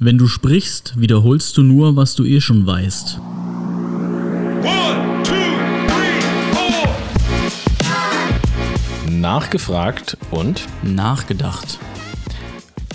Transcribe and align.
Wenn 0.00 0.16
du 0.16 0.28
sprichst, 0.28 1.00
wiederholst 1.00 1.56
du 1.56 1.64
nur, 1.64 1.96
was 1.96 2.14
du 2.14 2.24
eh 2.24 2.40
schon 2.40 2.64
weißt. 2.64 3.18
One, 3.18 5.24
two, 5.24 5.32
three, 5.88 6.20
four. 6.52 6.88
Nachgefragt 9.10 10.16
und 10.30 10.68
Nachgedacht. 10.84 11.80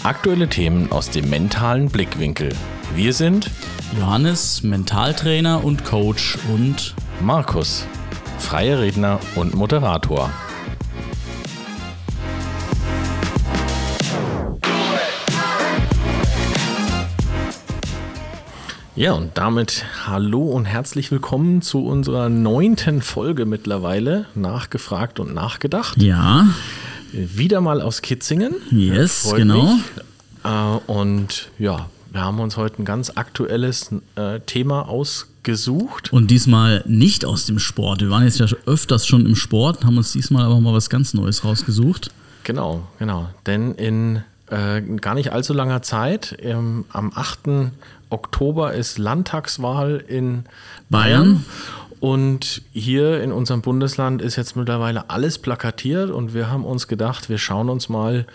aktuelle 0.04 0.48
Themen 0.48 0.94
aus 0.94 1.10
dem 1.10 1.30
mentalen 1.30 1.90
Blickwinkel. 1.90 2.56
Wir 2.96 3.12
sind 3.12 3.52
Johannes, 4.00 4.64
Mentaltrainer 4.64 5.62
und 5.62 5.84
Coach 5.84 6.38
und 6.54 6.96
Markus, 7.20 7.86
freier 8.40 8.80
Redner 8.80 9.20
und 9.36 9.56
Moderator. 9.56 10.32
Ja, 18.96 19.14
und 19.14 19.32
damit 19.40 19.86
hallo 20.06 20.44
und 20.44 20.66
herzlich 20.66 21.10
willkommen 21.10 21.64
zu 21.64 21.84
unserer 21.84 22.30
neunten 22.30 23.02
Folge 23.02 23.46
mittlerweile, 23.46 24.26
nachgefragt 24.36 25.20
und 25.20 25.34
nachgedacht. 25.34 26.00
ja, 26.02 26.48
Wieder 27.12 27.60
mal 27.62 27.82
aus 27.82 28.04
Kitzingen. 28.04 28.54
yes, 28.70 29.30
Freut 29.30 29.38
genau. 29.38 29.64
mich. 29.64 29.84
Äh, 30.44 30.92
und 30.92 31.50
ja, 31.58 31.90
wir 32.12 32.22
haben 32.22 32.40
uns 32.40 32.56
heute 32.56 32.82
ein 32.84 32.86
ganz 32.86 33.12
aktuelles 33.16 33.90
äh, 34.16 34.40
Thema 34.42 34.88
ausgesucht. 34.88 36.14
Und 36.14 36.30
diesmal 36.30 36.84
nicht 36.88 37.26
aus 37.26 37.48
dem 37.48 37.58
Sport. 37.58 38.02
Wir 38.02 38.12
waren 38.12 38.24
jetzt 38.24 38.40
ja 38.40 38.46
öfters 38.68 39.08
schon 39.08 39.26
im 39.26 39.36
Sport, 39.36 39.86
haben 39.86 39.98
uns 39.98 40.12
diesmal 40.12 40.46
aber 40.46 40.60
mal 40.60 40.74
was 40.74 40.92
ganz 40.92 41.16
Neues 41.16 41.44
rausgesucht. 41.44 42.12
Genau, 42.44 42.88
genau. 43.00 43.30
Denn 43.48 43.74
in 43.74 44.24
äh, 44.50 44.82
gar 44.82 45.16
nicht 45.16 45.32
allzu 45.32 45.54
langer 45.54 45.82
Zeit, 45.82 46.38
ähm, 46.42 46.86
am 46.92 47.12
8. 47.14 47.72
Oktober 48.10 48.74
ist 48.74 48.98
Landtagswahl 48.98 50.04
in 50.08 50.46
Bayern. 50.90 51.44
Bayern. 51.44 51.46
Und 52.04 52.64
hier 52.74 53.24
in 53.24 53.32
unserem 53.32 53.62
Bundesland 53.62 54.22
ist 54.22 54.36
jetzt 54.36 54.58
mittlerweile 54.58 55.10
alles 55.10 55.40
plakatiert 55.40 56.12
und 56.12 56.34
wir 56.34 56.52
haben 56.52 56.66
uns 56.66 56.90
gedacht, 56.90 57.30
wir 57.30 57.38
schauen 57.38 57.70
uns 57.70 57.88
mal 57.88 58.26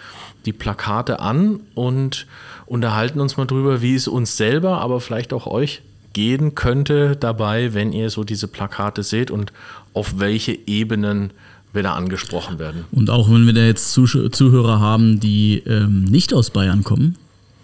die 0.47 0.55
Plakate 0.55 1.21
an 1.21 1.61
und 1.75 2.27
unterhalten 2.65 3.21
uns 3.21 3.37
mal 3.37 3.45
drüber, 3.45 3.83
wie 3.83 3.95
es 3.95 4.09
uns 4.09 4.39
selber, 4.39 4.81
aber 4.81 5.03
vielleicht 5.03 5.35
auch 5.35 5.47
euch 5.47 5.83
gehen 6.15 6.55
könnte 6.55 7.15
dabei, 7.15 7.75
wenn 7.75 7.93
ihr 7.93 8.09
so 8.09 8.25
diese 8.25 8.49
Plakate 8.49 9.03
seht 9.03 9.31
und 9.31 9.53
auf 9.93 10.19
welche 10.19 10.53
Ebenen 10.67 11.35
wir 11.73 11.83
da 11.83 11.95
angesprochen 11.95 12.59
werden. 12.59 12.85
Und 12.91 13.11
auch 13.11 13.31
wenn 13.31 13.47
wir 13.47 13.53
da 13.53 13.65
jetzt 13.65 13.93
Zuhörer 13.93 14.81
haben, 14.81 15.21
die 15.21 15.63
ähm, 15.67 16.05
nicht 16.05 16.33
aus 16.33 16.51
Bayern 16.51 16.83
kommen, 16.85 17.17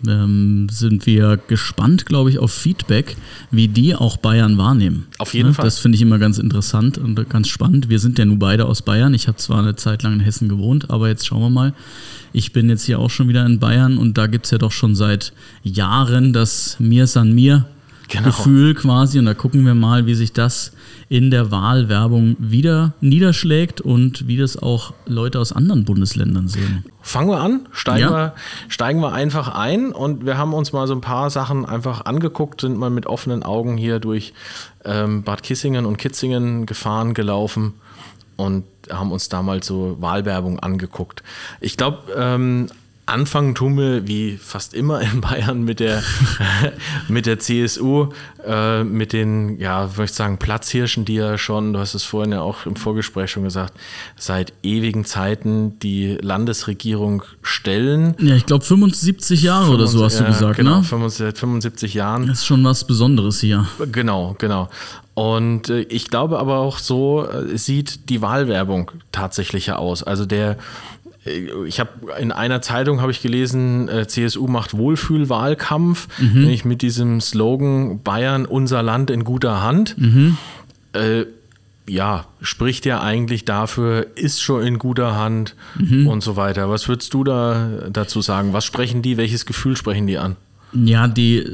ähm, 0.06 0.68
sind 0.70 1.06
wir 1.06 1.38
gespannt, 1.48 2.06
glaube 2.06 2.30
ich, 2.30 2.38
auf 2.38 2.52
Feedback, 2.52 3.16
wie 3.50 3.68
die 3.68 3.94
auch 3.94 4.16
Bayern 4.16 4.58
wahrnehmen. 4.58 5.06
Auf 5.18 5.34
jeden 5.34 5.54
Fall. 5.54 5.64
Das 5.64 5.78
finde 5.78 5.96
ich 5.96 6.02
immer 6.02 6.18
ganz 6.18 6.38
interessant 6.38 6.98
und 6.98 7.28
ganz 7.30 7.48
spannend. 7.48 7.88
Wir 7.88 7.98
sind 7.98 8.18
ja 8.18 8.24
nun 8.24 8.38
beide 8.38 8.66
aus 8.66 8.82
Bayern. 8.82 9.14
Ich 9.14 9.28
habe 9.28 9.38
zwar 9.38 9.60
eine 9.60 9.76
Zeit 9.76 10.02
lang 10.02 10.14
in 10.14 10.20
Hessen 10.20 10.48
gewohnt, 10.48 10.90
aber 10.90 11.08
jetzt 11.08 11.26
schauen 11.26 11.40
wir 11.40 11.50
mal. 11.50 11.74
Ich 12.32 12.52
bin 12.52 12.68
jetzt 12.68 12.84
hier 12.84 12.98
auch 12.98 13.10
schon 13.10 13.28
wieder 13.28 13.46
in 13.46 13.60
Bayern 13.60 13.96
und 13.96 14.18
da 14.18 14.26
gibt 14.26 14.44
es 14.44 14.50
ja 14.50 14.58
doch 14.58 14.72
schon 14.72 14.94
seit 14.94 15.32
Jahren 15.62 16.32
das 16.32 16.76
Mir 16.78 17.06
san 17.06 17.32
mir 17.32 17.66
Genau. 18.08 18.26
Gefühl 18.26 18.74
quasi. 18.74 19.18
Und 19.18 19.26
da 19.26 19.34
gucken 19.34 19.64
wir 19.64 19.74
mal, 19.74 20.06
wie 20.06 20.14
sich 20.14 20.32
das 20.32 20.72
in 21.08 21.30
der 21.30 21.50
Wahlwerbung 21.50 22.36
wieder 22.38 22.94
niederschlägt 23.00 23.80
und 23.80 24.26
wie 24.26 24.36
das 24.36 24.56
auch 24.56 24.94
Leute 25.06 25.38
aus 25.38 25.52
anderen 25.52 25.84
Bundesländern 25.84 26.48
sehen. 26.48 26.84
Fangen 27.02 27.28
wir 27.28 27.40
an, 27.40 27.68
steigen, 27.72 28.00
Ja. 28.00 28.10
wir, 28.10 28.34
steigen 28.68 29.00
wir 29.00 29.12
einfach 29.12 29.48
ein 29.54 29.92
und 29.92 30.24
wir 30.24 30.38
haben 30.38 30.54
uns 30.54 30.72
mal 30.72 30.86
so 30.86 30.94
ein 30.94 31.00
paar 31.02 31.28
Sachen 31.30 31.66
einfach 31.66 32.06
angeguckt, 32.06 32.62
sind 32.62 32.78
mal 32.78 32.90
mit 32.90 33.06
offenen 33.06 33.42
Augen 33.42 33.76
hier 33.76 33.98
durch 34.00 34.32
ähm, 34.84 35.22
Bad 35.22 35.42
Kissingen 35.42 35.84
und 35.86 35.98
Kitzingen 35.98 36.66
gefahren, 36.66 37.12
gelaufen 37.14 37.74
und 38.36 38.64
haben 38.90 39.12
uns 39.12 39.28
da 39.28 39.42
mal 39.42 39.62
so 39.62 39.96
Wahlwerbung 40.00 40.58
angeguckt. 40.60 41.22
Ich 41.60 41.76
glaube, 41.76 41.98
ähm, 42.16 42.68
anfangen 43.06 43.54
tun 43.54 43.76
wir 43.76 44.06
wie 44.06 44.36
fast 44.36 44.74
immer 44.74 45.00
in 45.00 45.20
Bayern 45.20 45.62
mit 45.62 45.80
der, 45.80 46.02
mit 47.08 47.26
der 47.26 47.38
CSU, 47.38 48.08
äh, 48.46 48.82
mit 48.82 49.12
den, 49.12 49.58
ja, 49.58 49.96
würde 49.96 50.04
ich 50.04 50.12
sagen, 50.12 50.38
Platzhirschen, 50.38 51.04
die 51.04 51.14
ja 51.14 51.36
schon, 51.36 51.72
du 51.72 51.78
hast 51.78 51.94
es 51.94 52.04
vorhin 52.04 52.32
ja 52.32 52.40
auch 52.40 52.66
im 52.66 52.76
Vorgespräch 52.76 53.30
schon 53.30 53.44
gesagt, 53.44 53.74
seit 54.16 54.52
ewigen 54.62 55.04
Zeiten 55.04 55.78
die 55.80 56.16
Landesregierung 56.20 57.22
stellen. 57.42 58.14
Ja, 58.18 58.34
ich 58.34 58.46
glaube 58.46 58.64
75 58.64 59.42
Jahre 59.42 59.72
oder 59.72 59.86
so 59.86 60.04
hast 60.04 60.20
du 60.20 60.24
gesagt, 60.24 60.56
genau, 60.56 60.78
ne? 60.78 60.84
75, 60.84 61.18
seit 61.26 61.38
75 61.38 61.94
Jahren. 61.94 62.26
Das 62.26 62.38
ist 62.38 62.46
schon 62.46 62.64
was 62.64 62.84
Besonderes 62.84 63.40
hier. 63.40 63.66
Genau, 63.92 64.34
genau. 64.38 64.68
Und 65.14 65.70
äh, 65.70 65.82
ich 65.82 66.10
glaube 66.10 66.38
aber 66.38 66.58
auch 66.58 66.78
so 66.78 67.26
äh, 67.28 67.56
sieht 67.56 68.08
die 68.08 68.20
Wahlwerbung 68.20 68.90
tatsächlich 69.12 69.66
ja 69.66 69.76
aus. 69.76 70.02
Also 70.02 70.26
der 70.26 70.58
ich 71.66 71.80
habe 71.80 71.90
in 72.20 72.32
einer 72.32 72.60
Zeitung 72.60 73.00
habe 73.00 73.10
ich 73.10 73.22
gelesen, 73.22 73.88
äh, 73.88 74.06
CSU 74.06 74.46
macht 74.46 74.76
Wohlfühlwahlkampf, 74.76 76.08
nämlich 76.40 76.64
mit 76.64 76.82
diesem 76.82 77.20
Slogan 77.20 78.00
Bayern 78.02 78.44
unser 78.46 78.82
Land 78.82 79.10
in 79.10 79.24
guter 79.24 79.62
Hand. 79.62 79.96
Äh, 80.92 81.24
ja, 81.86 82.24
spricht 82.40 82.86
ja 82.86 83.02
eigentlich 83.02 83.44
dafür, 83.44 84.06
ist 84.14 84.40
schon 84.42 84.62
in 84.62 84.78
guter 84.78 85.16
Hand 85.16 85.54
und 86.08 86.22
so 86.22 86.36
weiter. 86.36 86.70
Was 86.70 86.88
würdest 86.88 87.12
du 87.12 87.24
da 87.24 87.68
dazu 87.90 88.22
sagen? 88.22 88.52
Was 88.54 88.64
sprechen 88.64 89.02
die? 89.02 89.16
Welches 89.18 89.44
Gefühl 89.44 89.76
sprechen 89.76 90.06
die 90.06 90.16
an? 90.18 90.36
Ja, 90.74 91.06
die 91.06 91.44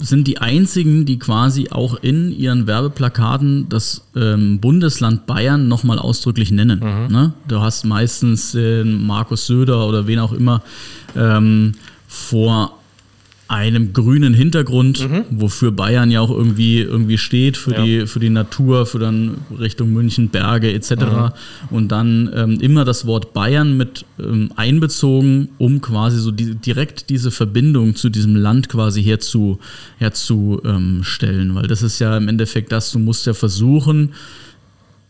sind 0.00 0.28
die 0.28 0.38
einzigen, 0.38 1.04
die 1.04 1.18
quasi 1.18 1.68
auch 1.70 1.96
in 2.00 2.30
ihren 2.30 2.66
Werbeplakaten 2.66 3.68
das 3.68 4.04
ähm, 4.14 4.60
Bundesland 4.60 5.26
Bayern 5.26 5.66
nochmal 5.66 5.98
ausdrücklich 5.98 6.52
nennen. 6.52 6.80
Ne? 7.08 7.32
Du 7.48 7.60
hast 7.60 7.84
meistens 7.84 8.54
äh, 8.54 8.84
Markus 8.84 9.46
Söder 9.46 9.88
oder 9.88 10.06
wen 10.06 10.20
auch 10.20 10.32
immer 10.32 10.62
ähm, 11.16 11.72
vor 12.06 12.77
einem 13.48 13.92
grünen 13.92 14.34
Hintergrund, 14.34 15.08
wofür 15.30 15.72
Bayern 15.72 16.10
ja 16.10 16.20
auch 16.20 16.30
irgendwie, 16.30 16.80
irgendwie 16.80 17.18
steht, 17.18 17.56
für, 17.56 17.72
Ja. 17.72 17.82
die, 17.82 18.06
für 18.06 18.20
die 18.20 18.30
Natur, 18.30 18.84
für 18.86 18.98
dann 18.98 19.38
Richtung 19.58 19.92
München, 19.92 20.28
Berge 20.28 20.72
etc. 20.72 21.34
Und 21.70 21.88
dann 21.88 22.30
ähm, 22.34 22.60
immer 22.60 22.84
das 22.84 23.06
Wort 23.06 23.32
Bayern 23.32 23.76
mit 23.76 24.04
ähm, 24.18 24.50
einbezogen, 24.56 25.48
um 25.58 25.80
quasi 25.80 26.18
so 26.18 26.30
die, 26.30 26.54
direkt 26.54 27.08
diese 27.10 27.30
Verbindung 27.30 27.96
zu 27.96 28.10
diesem 28.10 28.36
Land 28.36 28.68
quasi 28.68 29.02
herzu, 29.02 29.58
herzustellen. 29.98 31.02
Stellen. 31.02 31.54
Weil 31.54 31.66
das 31.66 31.82
ist 31.82 31.98
ja 31.98 32.16
im 32.16 32.28
Endeffekt 32.28 32.70
das, 32.72 32.92
du 32.92 32.98
musst 32.98 33.26
ja 33.26 33.34
versuchen, 33.34 34.10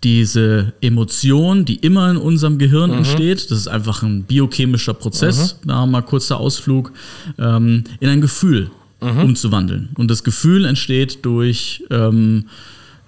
diese 0.05 0.73
Emotion, 0.81 1.65
die 1.65 1.77
immer 1.77 2.11
in 2.11 2.17
unserem 2.17 2.59
Gehirn 2.59 2.93
entsteht, 2.93 3.51
das 3.51 3.59
ist 3.59 3.69
einfach 3.69 4.03
ein 4.03 4.23
biochemischer 4.23 4.95
Prozess, 4.95 5.59
da 5.65 5.87
mal 5.87 6.03
kurzer 6.03 6.39
Ausflug, 6.39 6.93
ähm, 7.39 7.85
in 7.99 8.09
ein 8.09 8.21
Gefühl 8.21 8.71
umzuwandeln. 9.01 9.91
Und 9.97 10.11
das 10.11 10.25
Gefühl 10.25 10.65
entsteht 10.65 11.25
durch 11.25 11.85
ähm, 11.91 12.47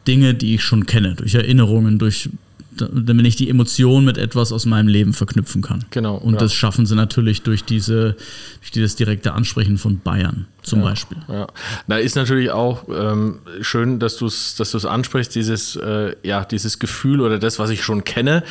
Dinge, 0.07 0.35
die 0.35 0.55
ich 0.55 0.63
schon 0.63 0.87
kenne, 0.87 1.15
durch 1.17 1.35
Erinnerungen, 1.35 1.99
durch 1.99 2.31
damit 2.73 3.27
ich 3.27 3.37
die 3.37 3.51
Emotion 3.51 4.05
mit 4.05 4.17
etwas 4.17 4.53
aus 4.53 4.65
meinem 4.65 4.89
Leben 4.89 5.13
verknüpfen 5.13 5.61
kann. 5.61 5.85
Genau, 5.91 6.17
Und 6.17 6.35
ja. 6.35 6.39
das 6.39 6.55
schaffen 6.55 6.87
sie 6.87 6.95
natürlich 6.95 7.43
durch 7.43 7.65
diese, 7.65 8.17
durch 8.61 8.71
dieses 8.73 8.97
direkte 8.97 9.35
Ansprechen 9.35 9.77
von 9.77 9.99
Bayern 9.99 10.47
zum 10.63 10.83
Beispiel. 10.83 11.19
Ja, 11.29 11.47
da 11.89 11.97
ist 11.97 12.17
natürlich 12.17 12.51
auch 12.51 12.85
ähm, 12.89 13.41
schön, 13.61 13.99
dass 13.99 14.17
du 14.17 14.27
es 14.27 14.57
dass 14.57 14.71
du's 14.73 14.85
ansprichst, 14.85 15.35
dieses, 15.35 15.77
äh, 15.77 16.15
ja, 16.23 16.45
dieses 16.45 16.79
Gefühl 16.79 17.21
oder 17.21 17.39
das, 17.39 17.59
was 17.59 17.71
ich 17.71 17.83
schon 17.83 18.05
kenne. 18.05 18.43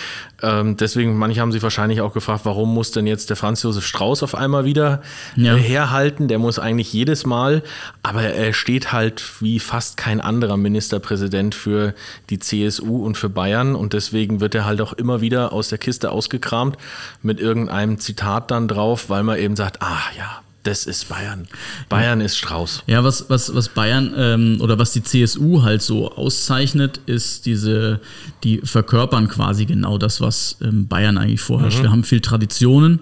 Ähm, 0.42 0.78
deswegen, 0.78 1.18
manche 1.18 1.42
haben 1.42 1.52
sich 1.52 1.62
wahrscheinlich 1.62 2.02
auch 2.02 2.14
gefragt, 2.14 2.42
warum 2.46 2.74
muss 2.74 2.92
denn 2.92 3.06
jetzt 3.08 3.30
der 3.30 3.38
Franz 3.38 3.64
Josef 3.64 3.86
Strauß 3.86 4.24
auf 4.24 4.36
einmal 4.36 4.66
wieder 4.66 5.02
Ja. 5.36 5.56
äh, 5.56 5.60
herhalten? 5.60 6.28
Der 6.28 6.40
muss 6.40 6.60
eigentlich 6.60 6.92
jedes 6.94 7.26
Mal, 7.26 7.62
aber 8.04 8.24
er 8.24 8.54
steht 8.54 8.92
halt 8.92 9.24
wie 9.42 9.60
fast 9.60 9.98
kein 9.98 10.22
anderer 10.22 10.58
Ministerpräsident 10.58 11.56
für 11.56 11.94
die 12.30 12.40
CSU 12.40 13.06
und 13.06 13.18
für 13.18 13.30
Bayern 13.30 13.76
und 13.76 13.94
deswegen 13.94 14.40
wird 14.40 14.56
er 14.56 14.66
halt 14.66 14.82
auch 14.82 14.94
immer 14.94 15.22
wieder 15.22 15.52
aus 15.54 15.70
der 15.70 15.78
Kiste 15.78 16.12
ausgekramt 16.12 16.78
mit 17.22 17.40
irgendeinem 17.40 18.00
Zitat 18.00 18.52
dann 18.52 18.68
drauf, 18.68 19.10
weil 19.10 19.24
man 19.24 19.38
eben 19.38 19.56
sagt, 19.56 19.82
ah 19.82 20.00
ja, 20.18 20.42
das 20.70 20.86
ist 20.86 21.10
Bayern. 21.10 21.48
Bayern 21.90 22.22
ist 22.22 22.38
Strauß. 22.38 22.84
Ja, 22.88 23.04
was, 23.04 23.30
was, 23.30 23.54
was 23.54 23.70
Bayern 23.70 24.14
ähm, 24.16 24.58
oder 24.62 24.78
was 24.78 24.92
die 24.92 25.04
CSU 25.04 25.64
halt 25.64 25.82
so 25.82 26.12
auszeichnet, 26.12 27.02
ist 27.06 27.46
diese, 27.46 28.00
die 28.44 28.62
verkörpern 28.64 29.28
quasi 29.28 29.66
genau 29.66 29.98
das, 29.98 30.22
was 30.22 30.58
ähm, 30.62 30.88
Bayern 30.88 31.18
eigentlich 31.18 31.42
vorherrscht. 31.42 31.82
Wir 31.82 31.92
haben 31.92 32.04
viel 32.04 32.22
Traditionen, 32.22 33.00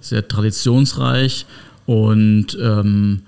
sehr 0.00 0.26
traditionsreich 0.28 1.46
und 1.86 2.56
ähm, 2.60 3.22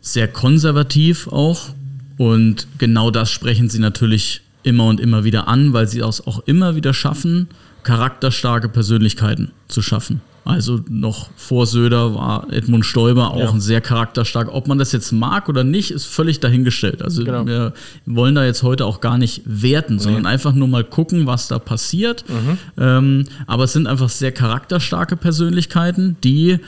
sehr 0.00 0.28
konservativ 0.28 1.28
auch. 1.28 1.70
Und 2.18 2.66
genau 2.78 3.10
das 3.10 3.30
sprechen 3.30 3.70
sie 3.70 3.78
natürlich 3.78 4.42
immer 4.62 4.86
und 4.86 5.00
immer 5.00 5.24
wieder 5.24 5.48
an, 5.48 5.72
weil 5.72 5.88
sie 5.88 6.00
es 6.00 6.26
auch 6.26 6.40
immer 6.46 6.76
wieder 6.76 6.92
schaffen, 6.92 7.48
charakterstarke 7.82 8.68
Persönlichkeiten 8.68 9.52
zu 9.68 9.80
schaffen. 9.80 10.20
Also 10.44 10.80
noch 10.88 11.30
vor 11.36 11.66
Söder 11.66 12.14
war 12.14 12.46
Edmund 12.52 12.84
Stoiber 12.86 13.30
auch 13.32 13.38
Ja. 13.38 13.50
ein 13.50 13.60
sehr 13.60 13.80
charakterstark. 13.80 14.48
Ob 14.52 14.66
man 14.68 14.78
das 14.78 14.90
jetzt 14.92 15.12
mag 15.12 15.48
oder 15.48 15.64
nicht, 15.64 15.90
ist 15.90 16.06
völlig 16.06 16.40
dahingestellt. 16.40 17.02
Also 17.02 17.24
Genau. 17.24 17.46
wir 17.46 17.72
wollen 18.06 18.34
da 18.34 18.44
jetzt 18.44 18.62
heute 18.62 18.86
auch 18.86 19.00
gar 19.00 19.18
nicht 19.18 19.42
werten, 19.44 19.98
sondern 19.98 20.26
einfach 20.26 20.52
nur 20.54 20.66
mal 20.68 20.82
gucken, 20.84 21.26
was 21.26 21.46
da 21.48 21.58
passiert. 21.58 22.24
Mhm. 22.28 22.58
Ähm, 22.78 23.24
aber 23.46 23.64
es 23.64 23.72
sind 23.74 23.86
einfach 23.86 24.08
sehr 24.08 24.32
charakterstarke 24.32 25.16
Persönlichkeiten, 25.16 26.16
die, 26.24 26.58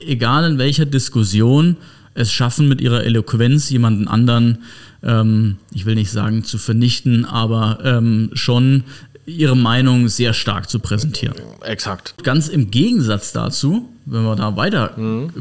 egal 0.00 0.50
in 0.50 0.58
welcher 0.58 0.86
Diskussion, 0.86 1.76
es 2.14 2.32
schaffen, 2.32 2.68
mit 2.68 2.80
ihrer 2.80 3.04
Eloquenz 3.04 3.70
jemanden 3.70 4.08
anderen, 4.08 4.58
ähm, 5.02 5.56
ich 5.72 5.84
will 5.84 5.94
nicht 5.96 6.10
sagen 6.10 6.44
zu 6.44 6.58
vernichten, 6.58 7.24
aber 7.24 7.80
ähm, 7.84 8.30
schon 8.34 8.84
ihre 9.26 9.56
Meinung 9.56 10.08
sehr 10.08 10.32
stark 10.32 10.68
zu 10.68 10.78
präsentieren. 10.78 11.34
Exakt. 11.62 12.14
Ganz 12.24 12.48
im 12.48 12.70
Gegensatz 12.70 13.32
dazu, 13.32 13.88
wenn 14.06 14.22
wir 14.22 14.36
da 14.36 14.56
weiter 14.56 14.94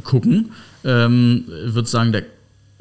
gucken, 0.03 0.51
ähm, 0.85 1.45
würde 1.47 1.87
sagen, 1.87 2.11
der 2.11 2.23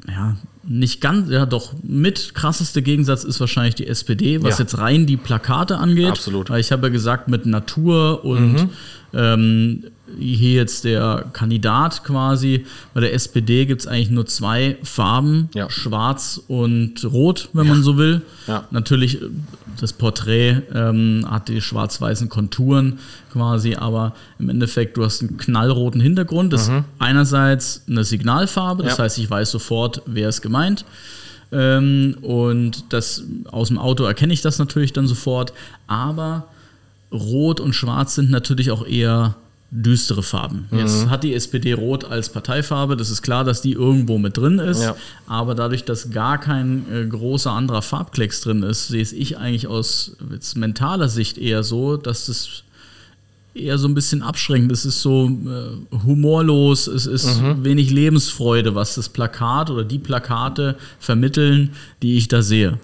ja, 0.07 0.35
nicht 0.63 0.99
ganz, 1.01 1.29
ja 1.29 1.45
doch, 1.45 1.73
mit 1.81 2.33
krasseste 2.35 2.81
Gegensatz 2.81 3.23
ist 3.23 3.39
wahrscheinlich 3.39 3.75
die 3.75 3.87
SPD, 3.87 4.43
was 4.43 4.57
Ja. 4.57 4.63
jetzt 4.65 4.77
rein 4.77 5.05
die 5.05 5.17
Plakate 5.17 5.77
angeht. 5.77 6.07
Absolut. 6.09 6.49
Weil 6.49 6.59
ich 6.59 6.71
habe 6.71 6.87
ja 6.87 6.91
gesagt, 6.91 7.27
mit 7.27 7.45
Natur 7.45 8.23
und 8.25 8.69
ähm, 9.13 9.83
hier 10.19 10.53
jetzt 10.53 10.83
der 10.83 11.25
Kandidat 11.33 12.03
quasi. 12.03 12.65
Bei 12.93 13.01
der 13.01 13.13
SPD 13.13 13.65
gibt 13.65 13.81
es 13.81 13.87
eigentlich 13.87 14.11
nur 14.11 14.25
zwei 14.27 14.77
Farben, 14.83 15.49
Ja. 15.55 15.69
schwarz 15.69 16.39
und 16.47 17.03
rot, 17.05 17.49
wenn 17.53 17.67
man 17.67 17.81
so 17.83 17.97
will. 17.97 18.21
Ja. 18.47 18.65
Natürlich, 18.71 19.21
äh, 19.21 19.25
das 19.79 19.93
Porträt 19.93 20.61
ähm, 20.73 21.25
hat 21.29 21.47
die 21.49 21.61
schwarz-weißen 21.61 22.29
Konturen 22.29 22.99
quasi, 23.31 23.75
aber 23.75 24.13
im 24.37 24.49
Endeffekt, 24.49 24.97
du 24.97 25.03
hast 25.03 25.21
einen 25.21 25.37
knallroten 25.37 25.99
Hintergrund. 25.99 26.53
Das 26.53 26.67
ist 26.67 26.71
einerseits 26.99 27.81
eine 27.89 28.03
Signalfarbe, 28.03 28.83
das 28.83 28.97
Ja. 28.97 29.05
heißt, 29.05 29.17
ich 29.17 29.29
weiß 29.29 29.49
sofort, 29.49 30.03
wer 30.05 30.29
ist 30.29 30.41
gemeint. 30.41 30.85
Ähm, 31.51 32.17
und 32.21 32.85
das 32.93 33.23
aus 33.51 33.67
dem 33.69 33.77
Auto 33.77 34.03
erkenne 34.05 34.33
ich 34.33 34.41
das 34.41 34.59
natürlich 34.59 34.93
dann 34.93 35.07
sofort. 35.07 35.53
Aber 35.87 36.47
Rot 37.13 37.59
und 37.59 37.73
Schwarz 37.73 38.15
sind 38.15 38.29
natürlich 38.31 38.71
auch 38.71 38.85
eher 38.85 39.35
düstere 39.75 40.21
Farben. 40.21 40.67
Mhm. 40.69 40.79
Jetzt 40.79 41.09
hat 41.09 41.23
die 41.23 41.33
SPD 41.33 41.73
Rot 41.73 42.05
als 42.05 42.29
Parteifarbe, 42.29 42.95
das 42.95 43.09
ist 43.09 43.21
klar, 43.23 43.43
dass 43.43 43.61
die 43.61 43.71
irgendwo 43.73 44.17
mit 44.19 44.37
drin 44.37 44.59
ist. 44.59 44.83
Ja. 44.83 44.95
Aber 45.25 45.55
dadurch, 45.55 45.83
dass 45.83 46.11
gar 46.11 46.37
kein 46.37 46.85
äh, 46.93 47.05
großer 47.07 47.51
anderer 47.51 47.81
Farbklecks 47.81 48.41
drin 48.41 48.61
ist, 48.61 48.89
sehe 48.89 49.01
es 49.01 49.13
ich 49.13 49.37
eigentlich 49.37 49.65
aus 49.67 50.15
mentaler 50.55 51.09
Sicht 51.09 51.39
eher 51.39 51.63
so, 51.63 51.97
dass 51.97 52.27
das 52.27 52.63
eher 53.55 53.77
so 53.79 53.87
ein 53.87 53.93
bisschen 53.95 54.21
abschreckend. 54.23 54.71
Es 54.71 54.85
ist 54.85 55.01
so 55.01 55.27
äh, 55.27 55.97
humorlos, 56.05 56.85
es 56.87 57.05
ist 57.07 57.41
Mhm. 57.41 57.63
wenig 57.63 57.89
Lebensfreude, 57.91 58.75
was 58.75 58.95
das 58.95 59.09
Plakat 59.09 59.69
oder 59.71 59.83
die 59.83 59.99
Plakate 59.99 60.75
vermitteln, 60.99 61.71
die 62.03 62.17
ich 62.17 62.27
da 62.27 62.41
sehe. 62.43 62.77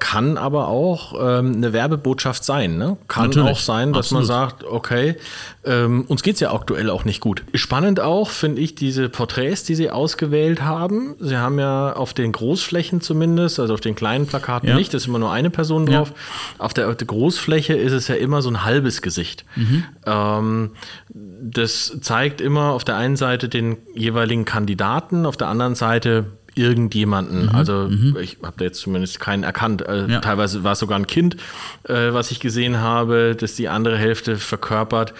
Kann 0.00 0.36
aber 0.38 0.68
auch 0.68 1.14
ähm, 1.20 1.56
eine 1.56 1.72
Werbebotschaft 1.72 2.44
sein. 2.44 2.78
Ne? 2.78 2.96
Kann 3.08 3.26
Natürlich, 3.30 3.50
auch 3.50 3.58
sein, 3.58 3.92
dass 3.92 4.10
man 4.12 4.22
absolut. 4.22 4.26
sagt, 4.50 4.64
okay, 4.64 5.16
ähm, 5.64 6.04
uns 6.08 6.22
geht 6.22 6.34
es 6.34 6.40
ja 6.40 6.52
aktuell 6.52 6.88
auch 6.88 7.04
nicht 7.04 7.20
gut. 7.20 7.42
Spannend 7.54 7.98
auch, 8.00 8.30
finde 8.30 8.60
ich, 8.62 8.74
diese 8.74 9.08
Porträts, 9.08 9.64
die 9.64 9.74
sie 9.74 9.90
ausgewählt 9.90 10.62
haben. 10.62 11.16
Sie 11.20 11.36
haben 11.36 11.58
ja 11.58 11.92
auf 11.94 12.14
den 12.14 12.32
Großflächen 12.32 13.00
zumindest, 13.00 13.58
also 13.60 13.74
auf 13.74 13.80
den 13.80 13.94
kleinen 13.96 14.26
Plakaten 14.26 14.68
Ja. 14.68 14.76
nicht, 14.76 14.92
da 14.94 14.98
ist 14.98 15.06
immer 15.08 15.18
nur 15.18 15.32
eine 15.32 15.50
Person 15.50 15.86
Ja. 15.86 15.98
drauf. 15.98 16.12
Auf, 16.58 16.74
der, 16.74 16.88
auf 16.88 16.96
der 16.96 17.06
Großfläche 17.06 17.74
ist 17.74 17.92
es 17.92 18.08
ja 18.08 18.14
immer 18.14 18.40
so 18.40 18.50
ein 18.50 18.64
halbes 18.64 19.02
Gesicht. 19.02 19.44
Mhm. 19.56 19.84
Ähm, 20.06 20.70
das 21.10 21.98
zeigt 22.00 22.40
immer 22.40 22.72
auf 22.72 22.84
der 22.84 22.96
einen 22.96 23.16
Seite 23.16 23.48
den 23.48 23.76
jeweiligen 23.94 24.44
Kandidaten, 24.44 25.26
auf 25.26 25.36
der 25.36 25.48
anderen 25.48 25.74
Seite 25.74 26.26
irgendjemanden. 26.58 27.48
Also 27.48 27.88
ich 28.20 28.38
habe 28.42 28.54
da 28.58 28.64
jetzt 28.64 28.80
zumindest 28.80 29.20
keinen 29.20 29.44
erkannt. 29.44 29.84
Mhm. 29.88 30.10
Ja. 30.10 30.20
Teilweise 30.20 30.64
war 30.64 30.72
es 30.72 30.80
sogar 30.80 30.98
ein 30.98 31.06
Kind, 31.06 31.36
äh, 31.84 32.12
was 32.12 32.30
ich 32.30 32.40
gesehen 32.40 32.78
habe, 32.80 33.36
das 33.38 33.54
die 33.54 33.68
andere 33.68 33.96
Hälfte 33.96 34.36
verkörpert. 34.36 35.14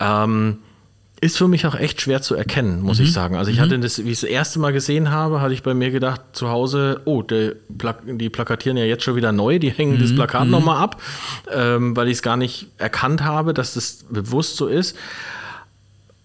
Ähm, 0.00 0.58
ist 1.22 1.36
für 1.36 1.48
mich 1.48 1.66
auch 1.66 1.74
echt 1.74 2.00
schwer 2.00 2.22
zu 2.22 2.34
erkennen, 2.34 2.80
muss 2.80 2.98
Mhm. 2.98 3.04
ich 3.04 3.12
sagen. 3.12 3.36
Also 3.36 3.50
ich 3.50 3.60
hatte 3.60 3.78
das, 3.78 4.02
wie 4.02 4.10
ich 4.10 4.20
das 4.20 4.30
erste 4.30 4.58
Mal 4.58 4.72
gesehen 4.72 5.10
habe, 5.10 5.42
hatte 5.42 5.52
ich 5.52 5.62
bei 5.62 5.74
mir 5.74 5.90
gedacht, 5.90 6.22
zu 6.32 6.48
Hause, 6.48 7.02
oh, 7.04 7.20
der 7.20 7.56
Pla 7.76 7.94
die 8.06 8.30
plakatieren 8.30 8.78
ja 8.78 8.84
jetzt 8.86 9.04
schon 9.04 9.16
wieder 9.16 9.30
neu, 9.30 9.58
die 9.58 9.68
hängen 9.70 9.96
Mhm. 9.98 10.00
das 10.00 10.14
Plakat 10.14 10.48
noch 10.48 10.60
nochmal 10.60 10.82
ab, 10.82 10.98
ähm, 11.54 11.94
weil 11.94 12.06
ich 12.08 12.14
es 12.14 12.22
gar 12.22 12.38
nicht 12.38 12.68
erkannt 12.78 13.22
habe, 13.22 13.52
dass 13.52 13.74
das 13.74 14.06
bewusst 14.08 14.56
so 14.56 14.66
ist. 14.66 14.96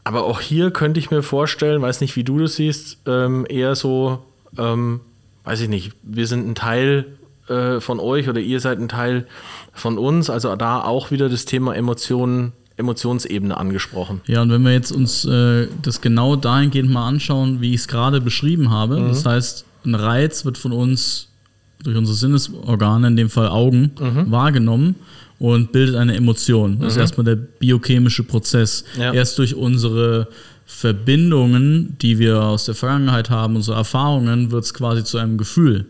Aber 0.06 0.24
auch 0.24 0.40
hier 0.40 0.72
könnte 0.72 1.00
ich 1.00 1.12
mir 1.12 1.24
vorstellen, 1.24 1.81
weiß 1.81 2.00
nicht, 2.00 2.16
wie 2.16 2.24
du 2.24 2.40
das 2.40 2.56
siehst, 2.56 3.00
ähm, 3.06 3.46
eher 3.50 3.75
so, 3.75 4.24
ähm, 4.57 5.00
weiß 5.44 5.62
ich 5.62 5.69
nicht, 5.69 5.94
wir 6.04 6.28
sind 6.28 6.48
ein 6.48 6.56
Teil 6.56 7.06
äh, 7.48 7.80
von 7.80 8.00
euch 8.00 8.28
oder 8.30 8.40
ihr 8.40 8.60
seid 8.60 8.80
ein 8.80 8.88
Teil 8.90 9.25
von 9.74 9.98
uns. 9.98 10.30
Also 10.30 10.56
da 10.56 10.81
auch 10.84 11.12
wieder 11.12 11.30
das 11.30 11.46
Thema 11.46 11.75
Emotionen, 11.75 12.54
Emotionsebene 12.78 13.56
angesprochen. 13.56 14.22
Ja, 14.28 14.42
und 14.42 14.50
wenn 14.52 14.63
wir 14.63 14.74
jetzt 14.74 14.92
uns 14.92 15.24
äh, 15.25 15.68
das 15.81 16.02
genau 16.02 16.36
dahingehend 16.36 16.92
mal 16.92 17.07
anschauen, 17.07 17.62
wie 17.62 17.69
ich 17.74 17.81
es 17.81 17.88
gerade 17.88 18.19
beschrieben 18.22 18.69
habe, 18.69 19.00
Mhm. 19.00 19.07
das 19.10 19.25
heißt, 19.25 19.66
ein 19.86 19.96
Reiz 19.96 20.44
wird 20.46 20.58
von 20.58 20.72
uns 20.72 21.30
durch 21.84 21.96
unsere 21.96 22.18
Sinnesorgane, 22.18 23.08
in 23.08 23.16
dem 23.16 23.30
Fall 23.30 23.48
Augen, 23.50 23.92
Mhm. 24.00 24.31
wahrgenommen 24.31 24.96
und 25.40 25.72
bildet 25.72 25.96
eine 25.96 26.16
Emotion. 26.16 26.80
Das 26.80 26.94
ist 26.94 26.98
erstmal 27.00 27.25
der 27.25 27.36
biochemische 27.36 28.24
Prozess. 28.24 28.84
Ja. 28.98 29.13
Erst 29.13 29.38
durch 29.38 29.54
unsere 29.56 30.28
Verbindungen, 30.65 31.97
die 32.01 32.19
wir 32.19 32.41
aus 32.44 32.65
der 32.65 32.75
Vergangenheit 32.75 33.29
haben, 33.29 33.56
unsere 33.56 33.77
Erfahrungen, 33.77 34.51
wird 34.51 34.63
es 34.65 34.73
quasi 34.73 35.03
zu 35.03 35.17
einem 35.17 35.38
Gefühl. 35.38 35.85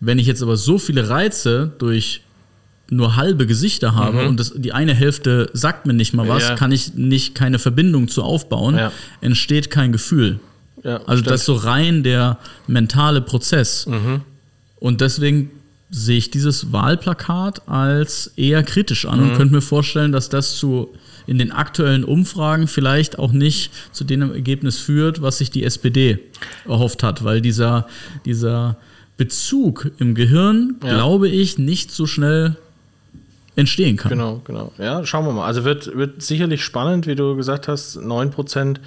Wenn 0.00 0.18
ich 0.18 0.26
jetzt 0.26 0.42
aber 0.42 0.56
so 0.56 0.78
viele 0.78 1.08
Reize 1.08 1.72
durch 1.78 2.22
nur 2.90 3.16
halbe 3.16 3.46
Gesichter 3.46 3.94
habe 3.94 4.26
und 4.28 4.38
das, 4.38 4.52
die 4.56 4.72
eine 4.72 4.92
Hälfte 4.94 5.48
sagt 5.54 5.86
mir 5.86 5.94
nicht 5.94 6.12
mal 6.12 6.28
was, 6.28 6.42
Mhm. 6.44 6.48
Ja. 6.50 6.54
kann 6.56 6.72
ich 6.72 6.94
nicht 6.94 7.34
keine 7.34 7.58
Verbindung 7.58 8.08
zu 8.08 8.22
aufbauen, 8.22 8.76
Ja. 8.76 8.92
entsteht 9.20 9.70
kein 9.70 9.92
Gefühl. 9.92 10.40
Ja, 10.84 10.96
Also 10.98 11.22
stimmt. 11.22 11.26
das 11.28 11.40
ist 11.40 11.46
so 11.46 11.54
rein 11.54 12.02
der 12.02 12.38
mentale 12.66 13.20
Prozess. 13.22 13.86
Mhm. 13.86 14.22
Und 14.78 15.00
deswegen 15.00 15.50
sehe 15.90 16.18
ich 16.18 16.30
dieses 16.30 16.72
Wahlplakat 16.72 17.68
als 17.68 18.32
eher 18.36 18.62
kritisch 18.62 19.06
an 19.06 19.20
Mhm. 19.20 19.30
und 19.30 19.36
könnte 19.36 19.54
mir 19.54 19.62
vorstellen, 19.62 20.12
dass 20.12 20.28
das 20.28 20.56
zu 20.56 20.92
in 21.26 21.38
den 21.38 21.52
aktuellen 21.52 22.04
Umfragen 22.04 22.66
vielleicht 22.68 23.18
auch 23.18 23.32
nicht 23.32 23.72
zu 23.92 24.04
dem 24.04 24.22
Ergebnis 24.32 24.78
führt, 24.78 25.22
was 25.22 25.38
sich 25.38 25.50
die 25.50 25.64
SPD 25.64 26.18
erhofft 26.66 27.02
hat, 27.02 27.24
weil 27.24 27.40
dieser, 27.40 27.86
dieser 28.24 28.76
Bezug 29.16 29.90
im 29.98 30.14
Gehirn, 30.14 30.76
Ja. 30.84 30.94
glaube 30.94 31.28
ich, 31.28 31.58
nicht 31.58 31.90
so 31.90 32.06
schnell 32.06 32.56
entstehen 33.54 33.96
kann. 33.98 34.10
Genau, 34.10 34.40
genau. 34.44 34.72
Ja, 34.78 35.04
schauen 35.04 35.26
wir 35.26 35.32
mal. 35.32 35.44
Also 35.46 35.64
wird, 35.64 35.94
wird 35.96 36.22
sicherlich 36.22 36.64
spannend, 36.64 37.06
wie 37.06 37.14
du 37.14 37.36
gesagt 37.36 37.68
hast, 37.68 37.98
9% 37.98 38.78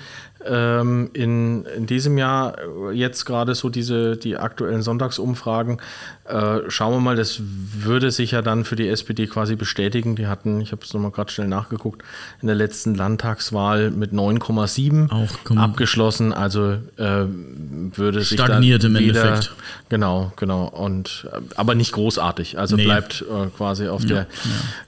ähm, 0.48 1.10
in, 1.14 1.66
in 1.66 1.86
diesem 1.86 2.18
Jahr, 2.18 2.56
äh, 2.90 2.94
jetzt 2.94 3.26
gerade 3.26 3.56
so 3.56 3.70
diese, 3.70 4.18
die 4.18 4.38
aktuellen 4.38 4.82
Sonntagsumfragen. 4.82 5.80
Äh, 6.28 6.70
schauen 6.70 6.94
wir 6.94 7.00
mal, 7.00 7.16
das 7.16 7.40
würde 7.42 8.10
sich 8.12 8.32
ja 8.32 8.42
dann 8.42 8.66
für 8.66 8.76
die 8.76 8.88
SPD 8.88 9.28
quasi 9.28 9.56
bestätigen. 9.56 10.16
Die 10.16 10.28
hatten, 10.28 10.60
ich 10.62 10.72
habe 10.72 10.82
es 10.84 10.94
nochmal 10.94 11.12
gerade 11.12 11.32
schnell 11.32 11.48
nachgeguckt, 11.48 12.04
in 12.42 12.48
der 12.48 12.56
letzten 12.56 12.96
Landtagswahl 12.96 13.92
mit 13.92 14.12
9,7 14.12 15.12
Auch 15.12 15.30
kom- 15.46 15.58
abgeschlossen. 15.60 16.34
Also 16.34 16.74
äh, 16.98 17.26
würde 17.28 18.20
sich 18.22 18.40
Stagniert 18.40 18.84
dann 18.84 18.96
im 18.96 19.04
wieder, 19.04 19.24
Endeffekt. 19.24 19.56
Genau, 19.90 20.32
genau. 20.36 20.68
Und 20.68 21.28
äh, 21.32 21.40
aber 21.56 21.76
nicht 21.76 21.92
großartig. 21.92 22.58
Also 22.58 22.76
Nee. 22.76 22.86
bleibt 22.86 23.22
äh, 23.24 23.48
quasi 23.56 23.88
auf 23.88 24.06
der. 24.06 24.26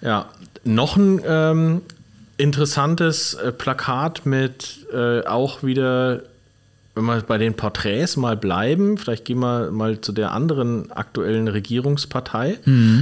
Ja. 0.01 0.25
Noch 0.63 0.97
ein 0.97 1.21
ähm, 1.25 1.81
interessantes 2.37 3.33
äh, 3.33 3.51
Plakat 3.51 4.25
mit 4.25 4.85
äh, 4.93 5.25
auch 5.25 5.63
wieder, 5.63 6.21
wenn 6.95 7.05
wir 7.05 7.21
bei 7.21 7.37
den 7.37 7.55
Porträts 7.55 8.17
mal 8.17 8.37
bleiben, 8.37 8.97
vielleicht 8.97 9.25
gehen 9.25 9.39
wir 9.39 9.71
mal 9.71 10.01
zu 10.01 10.11
der 10.11 10.31
anderen 10.31 10.91
aktuellen 10.91 11.47
Regierungspartei, 11.47 12.59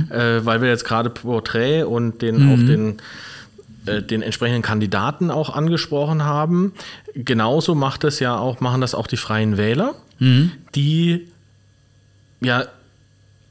äh, 0.10 0.46
weil 0.46 0.62
wir 0.62 0.70
jetzt 0.70 0.86
gerade 0.86 1.10
Porträt 1.10 1.84
und 1.84 2.22
den 2.22 2.50
auch 2.52 2.66
den 2.66 2.98
äh, 3.86 4.02
den 4.02 4.22
entsprechenden 4.22 4.62
Kandidaten 4.62 5.32
auch 5.32 5.50
angesprochen 5.50 6.24
haben. 6.24 6.74
Genauso 7.14 7.76
macht 7.76 8.04
das 8.04 8.20
ja 8.20 8.38
auch, 8.38 8.60
machen 8.60 8.82
das 8.82 8.96
auch 8.96 9.08
die 9.08 9.18
Freien 9.18 9.58
Wähler, 9.58 9.96
die 10.76 11.28
ja 12.42 12.66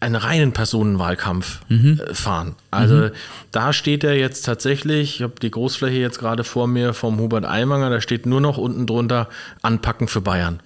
einen 0.04 0.14
reinen 0.16 0.52
Personenwahlkampf 0.52 1.60
äh, 1.70 2.14
fahren. 2.14 2.54
Also 2.70 3.10
da 3.50 3.72
steht 3.72 4.04
er 4.04 4.14
jetzt 4.16 4.42
tatsächlich, 4.44 5.16
ich 5.16 5.22
habe 5.22 5.34
die 5.42 5.50
Großfläche 5.50 5.98
jetzt 5.98 6.18
gerade 6.18 6.44
vor 6.44 6.66
mir 6.66 6.94
vom 6.94 7.18
Hubert 7.18 7.44
Aimanger, 7.44 7.90
da 7.90 8.00
steht 8.00 8.26
nur 8.26 8.40
noch 8.40 8.56
unten 8.58 8.86
drunter 8.86 9.28
Anpacken 9.62 10.08
für 10.08 10.20
Bayern. 10.20 10.60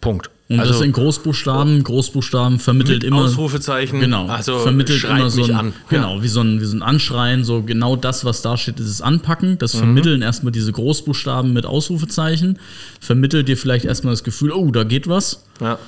Punkt. 0.00 0.30
Und 0.48 0.60
Also- 0.60 0.72
das 0.74 0.82
in 0.82 0.92
Großbuchstaben. 0.92 1.82
Großbuchstaben 1.82 2.58
vermittelt 2.58 3.04
immer. 3.04 3.22
Ausrufezeichen. 3.22 4.00
Genau, 4.00 4.26
Also 4.26 4.58
vermittelt 4.58 5.02
immer 5.04 5.30
so 5.30 5.44
ein, 5.44 5.50
an. 5.54 5.72
genau, 5.88 6.22
wie 6.22 6.28
so 6.28 6.40
ein, 6.42 6.60
wie 6.60 6.64
so 6.66 6.76
ein 6.76 6.82
Anschreien, 6.82 7.42
so 7.44 7.62
genau 7.62 7.96
das, 7.96 8.26
was 8.26 8.42
da 8.42 8.58
steht, 8.58 8.78
ist 8.78 8.88
es 8.88 9.00
Anpacken. 9.00 9.56
Das 9.58 9.72
Mhm. 9.74 9.78
vermitteln 9.78 10.20
erstmal 10.20 10.52
diese 10.52 10.70
Großbuchstaben 10.72 11.54
mit 11.54 11.64
Ausrufezeichen, 11.64 12.58
vermittelt 13.00 13.48
dir 13.48 13.56
vielleicht 13.56 13.86
erstmal 13.86 14.12
das 14.12 14.24
Gefühl, 14.24 14.52
oh, 14.52 14.70
da 14.72 14.84
geht 14.84 15.08
was, 15.08 15.44
Ja. 15.60 15.78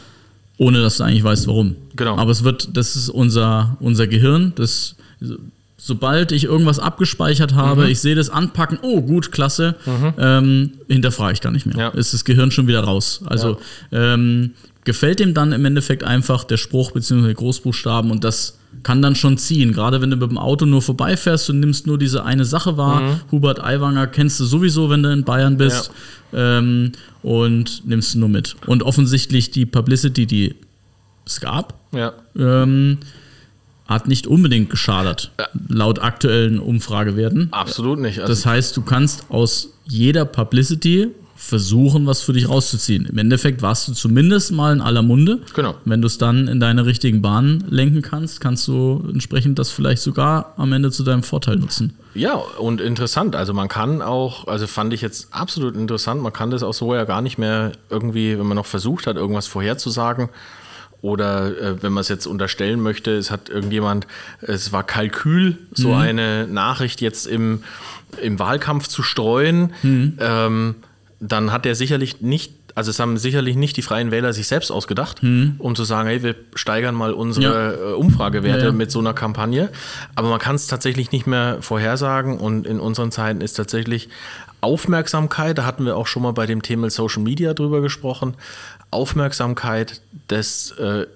Ohne 0.58 0.80
dass 0.80 0.98
du 0.98 1.04
eigentlich 1.04 1.24
weißt, 1.24 1.46
warum. 1.48 1.76
Genau. 1.96 2.16
Aber 2.16 2.30
es 2.30 2.44
wird, 2.44 2.76
das 2.76 2.96
ist 2.96 3.08
unser, 3.08 3.76
unser 3.80 4.06
Gehirn, 4.06 4.52
das 4.56 4.94
sobald 5.76 6.32
ich 6.32 6.44
irgendwas 6.44 6.78
abgespeichert 6.78 7.52
Mhm. 7.52 7.56
habe, 7.56 7.90
ich 7.90 8.00
sehe 8.00 8.14
das 8.14 8.30
anpacken, 8.30 8.78
oh 8.82 9.02
gut, 9.02 9.32
klasse, 9.32 9.74
ähm, 10.18 10.72
hinterfrage 10.88 11.34
ich 11.34 11.40
gar 11.42 11.50
nicht 11.52 11.66
mehr. 11.66 11.76
Ja. 11.76 11.88
Ist 11.88 12.14
das 12.14 12.24
Gehirn 12.24 12.50
schon 12.50 12.66
wieder 12.66 12.80
raus. 12.80 13.20
Also 13.26 13.58
ähm, 13.92 14.52
gefällt 14.84 15.20
dem 15.20 15.34
dann 15.34 15.52
im 15.52 15.64
Endeffekt 15.64 16.02
einfach 16.04 16.44
der 16.44 16.56
Spruch 16.56 16.92
bzw. 16.92 17.34
Großbuchstaben 17.34 18.10
und 18.10 18.24
das 18.24 18.58
kann 18.82 19.02
dann 19.02 19.14
schon 19.14 19.36
ziehen. 19.38 19.72
Gerade 19.72 20.00
wenn 20.00 20.10
du 20.10 20.16
mit 20.16 20.30
dem 20.30 20.38
Auto 20.38 20.64
nur 20.66 20.80
vorbeifährst 20.82 21.50
und 21.50 21.60
nimmst 21.60 21.86
nur 21.86 21.98
diese 21.98 22.24
eine 22.24 22.44
Sache 22.44 22.76
wahr. 22.76 23.00
Mhm. 23.00 23.20
Hubert 23.30 23.62
Aiwanger 23.62 24.06
kennst 24.06 24.40
du 24.40 24.44
sowieso, 24.46 24.88
wenn 24.90 25.02
du 25.02 25.12
in 25.12 25.22
Bayern 25.24 25.56
bist. 25.58 25.90
Ähm, 26.32 26.92
und 27.24 27.82
nimmst 27.86 28.14
du 28.14 28.18
nur 28.20 28.28
mit. 28.28 28.54
Und 28.66 28.82
offensichtlich 28.82 29.50
die 29.50 29.66
Publicity, 29.66 30.26
die 30.26 30.54
es 31.26 31.40
gab, 31.40 31.80
Ja. 31.92 32.12
ähm, 32.38 32.98
hat 33.88 34.08
nicht 34.08 34.26
unbedingt 34.26 34.70
geschadet, 34.70 35.30
laut 35.68 35.98
aktuellen 36.00 36.58
Umfragewerten. 36.58 37.48
Absolut 37.52 37.98
nicht. 37.98 38.20
Also, 38.20 38.32
Das 38.32 38.46
heißt, 38.46 38.76
du 38.76 38.82
kannst 38.82 39.24
aus 39.30 39.70
jeder 39.86 40.24
Publicity 40.24 41.08
versuchen, 41.36 42.06
was 42.06 42.22
für 42.22 42.32
dich 42.32 42.48
rauszuziehen. 42.48 43.04
Im 43.06 43.18
Endeffekt 43.18 43.60
warst 43.60 43.88
du 43.88 43.92
zumindest 43.92 44.52
mal 44.52 44.72
in 44.72 44.80
aller 44.80 45.02
Munde. 45.02 45.40
Genau. 45.54 45.74
Wenn 45.84 46.00
du 46.00 46.06
es 46.06 46.16
dann 46.16 46.48
in 46.48 46.60
deine 46.60 46.86
richtigen 46.86 47.20
Bahnen 47.20 47.64
lenken 47.68 48.00
kannst, 48.00 48.40
kannst 48.40 48.66
du 48.68 49.04
entsprechend 49.12 49.58
das 49.58 49.70
vielleicht 49.70 50.00
sogar 50.02 50.54
am 50.56 50.72
Ende 50.72 50.90
zu 50.90 51.02
deinem 51.04 51.22
Vorteil 51.22 51.56
nutzen. 51.56 51.92
Ja, 52.14 52.34
und 52.34 52.80
interessant. 52.80 53.34
Also 53.36 53.52
man 53.52 53.68
kann 53.68 54.00
auch, 54.00 54.46
also 54.46 54.66
fand 54.66 54.92
ich 54.92 55.02
jetzt 55.02 55.28
absolut 55.32 55.74
interessant, 55.74 56.22
man 56.22 56.32
kann 56.32 56.50
das 56.50 56.62
auch 56.62 56.72
so 56.72 56.94
ja 56.94 57.04
gar 57.04 57.22
nicht 57.22 57.38
mehr 57.38 57.72
irgendwie, 57.90 58.38
wenn 58.38 58.46
man 58.46 58.56
noch 58.56 58.66
versucht 58.66 59.06
hat, 59.06 59.16
irgendwas 59.16 59.46
vorherzusagen. 59.46 60.28
Oder 61.02 61.60
äh, 61.60 61.82
wenn 61.82 61.92
man 61.92 62.00
es 62.00 62.08
jetzt 62.08 62.26
unterstellen 62.26 62.80
möchte, 62.80 63.10
es 63.10 63.30
hat 63.30 63.50
irgendjemand, 63.50 64.06
es 64.40 64.72
war 64.72 64.84
Kalkül, 64.84 65.58
so 65.72 65.92
eine 65.92 66.46
Nachricht 66.46 67.02
jetzt 67.02 67.26
im, 67.26 67.62
im 68.22 68.38
Wahlkampf 68.38 68.88
zu 68.88 69.02
streuen, 69.02 69.74
ähm, 70.18 70.76
dann 71.20 71.52
hat 71.52 71.66
er 71.66 71.74
sicherlich 71.74 72.22
nicht, 72.22 72.54
also 72.74 72.90
es 72.90 72.98
haben 72.98 73.16
sicherlich 73.18 73.56
nicht 73.56 73.76
die 73.76 73.82
Freien 73.82 74.10
Wähler 74.10 74.32
sich 74.32 74.48
selbst 74.48 74.70
ausgedacht, 74.70 75.22
um 75.58 75.76
zu 75.76 75.84
sagen, 75.84 76.08
hey, 76.08 76.22
wir 76.22 76.34
steigern 76.54 76.94
mal 76.94 77.12
unsere 77.12 77.92
äh, 77.92 77.92
Umfragewerte 77.94 78.58
Ja, 78.58 78.66
ja. 78.66 78.72
mit 78.72 78.90
so 78.90 78.98
einer 78.98 79.14
Kampagne. 79.14 79.70
Aber 80.16 80.28
man 80.28 80.40
kann 80.40 80.56
es 80.56 80.66
tatsächlich 80.66 81.12
nicht 81.12 81.26
mehr 81.26 81.58
vorhersagen 81.60 82.38
und 82.38 82.66
in 82.66 82.80
unseren 82.80 83.12
Zeiten 83.12 83.40
ist 83.40 83.54
tatsächlich 83.54 84.08
Aufmerksamkeit, 84.60 85.58
da 85.58 85.66
hatten 85.66 85.84
wir 85.84 85.96
auch 85.96 86.06
schon 86.06 86.22
mal 86.22 86.32
bei 86.32 86.46
dem 86.46 86.62
Thema 86.62 86.88
Social 86.90 87.22
Media 87.22 87.54
drüber 87.54 87.80
gesprochen, 87.80 88.34
Aufmerksamkeit, 88.90 90.00
das 90.28 90.72
äh, 90.72 91.06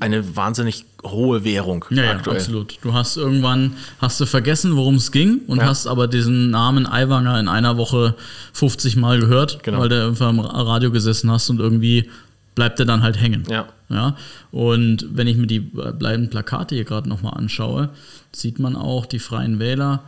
eine 0.00 0.36
wahnsinnig 0.36 0.84
hohe 1.04 1.44
Währung 1.44 1.84
Ja, 1.90 2.02
ja, 2.04 2.12
absolut. 2.16 2.78
Du 2.82 2.92
hast 2.92 3.16
irgendwann, 3.16 3.72
hast 4.00 4.20
du 4.20 4.26
vergessen, 4.26 4.76
worum 4.76 4.96
es 4.96 5.12
ging 5.12 5.40
und 5.46 5.58
Ja. 5.58 5.66
hast 5.66 5.86
aber 5.86 6.06
diesen 6.08 6.50
Namen 6.50 6.86
Aiwanger 6.86 7.38
in 7.40 7.48
einer 7.48 7.76
Woche 7.76 8.14
50 8.52 8.96
Mal 8.96 9.20
gehört, 9.20 9.62
Genau. 9.62 9.78
weil 9.80 9.88
du 9.88 10.06
einfach 10.06 10.30
im 10.30 10.40
Radio 10.40 10.90
gesessen 10.90 11.30
hast 11.30 11.50
und 11.50 11.60
irgendwie 11.60 12.10
bleibt 12.54 12.80
er 12.80 12.86
dann 12.86 13.02
halt 13.02 13.20
hängen. 13.20 13.44
Ja. 13.48 13.66
Ja, 13.90 14.16
und 14.50 15.06
wenn 15.14 15.26
ich 15.28 15.36
mir 15.38 15.46
die 15.46 15.60
bleibenden 15.60 16.28
Plakate 16.28 16.74
hier 16.74 16.84
gerade 16.84 17.08
nochmal 17.08 17.34
anschaue, 17.34 17.88
sieht 18.32 18.58
man 18.58 18.76
auch 18.76 19.06
die 19.06 19.18
Freien 19.18 19.58
Wähler 19.60 20.02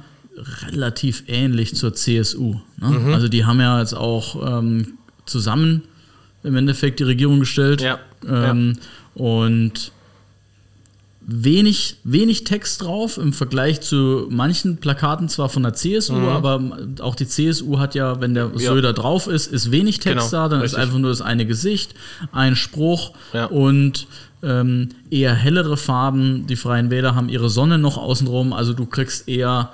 relativ 0.72 1.24
ähnlich 1.28 1.74
zur 1.74 1.94
CSU. 1.94 2.56
Ne? 2.78 2.88
Mhm. 2.90 3.14
Also 3.14 3.28
die 3.28 3.44
haben 3.44 3.60
ja 3.60 3.78
jetzt 3.80 3.94
auch 3.94 4.58
ähm, 4.58 4.94
zusammen 5.26 5.82
im 6.42 6.56
Endeffekt 6.56 7.00
die 7.00 7.04
Regierung 7.04 7.40
gestellt. 7.40 7.80
Ja, 7.82 7.98
Ähm, 8.28 8.76
Und 9.20 9.92
wenig, 11.20 11.96
wenig 12.02 12.44
Text 12.44 12.82
drauf 12.82 13.18
im 13.18 13.32
Vergleich 13.34 13.80
zu 13.82 14.26
manchen 14.30 14.78
Plakaten, 14.78 15.28
zwar 15.28 15.48
von 15.50 15.62
der 15.62 15.74
CSU, 15.74 16.14
aber 16.28 16.62
auch 17.00 17.14
die 17.14 17.26
CSU 17.26 17.78
hat 17.78 17.94
ja, 17.94 18.20
wenn 18.20 18.32
der 18.34 18.46
Mhm. 18.48 18.58
Ja. 18.58 18.72
Söder 18.72 18.92
drauf 18.94 19.26
ist, 19.26 19.46
ist 19.46 19.70
wenig 19.70 20.00
Text 20.00 20.30
Genau, 20.30 20.42
da, 20.44 20.48
dann 20.48 20.60
richtig. 20.62 20.78
ist 20.78 20.82
einfach 20.82 20.98
nur 20.98 21.10
das 21.10 21.20
eine 21.20 21.44
Gesicht, 21.46 21.94
ein 22.32 22.56
Spruch 22.56 23.12
Ja. 23.34 23.44
und 23.46 24.06
ähm, 24.42 24.88
eher 25.10 25.34
hellere 25.34 25.76
Farben. 25.76 26.46
Die 26.46 26.56
Freien 26.56 26.88
Wähler 26.90 27.14
haben 27.14 27.28
ihre 27.28 27.50
Sonne 27.50 27.76
noch 27.78 27.98
außenrum, 27.98 28.54
also 28.54 28.72
du 28.72 28.86
kriegst 28.86 29.28
eher 29.28 29.70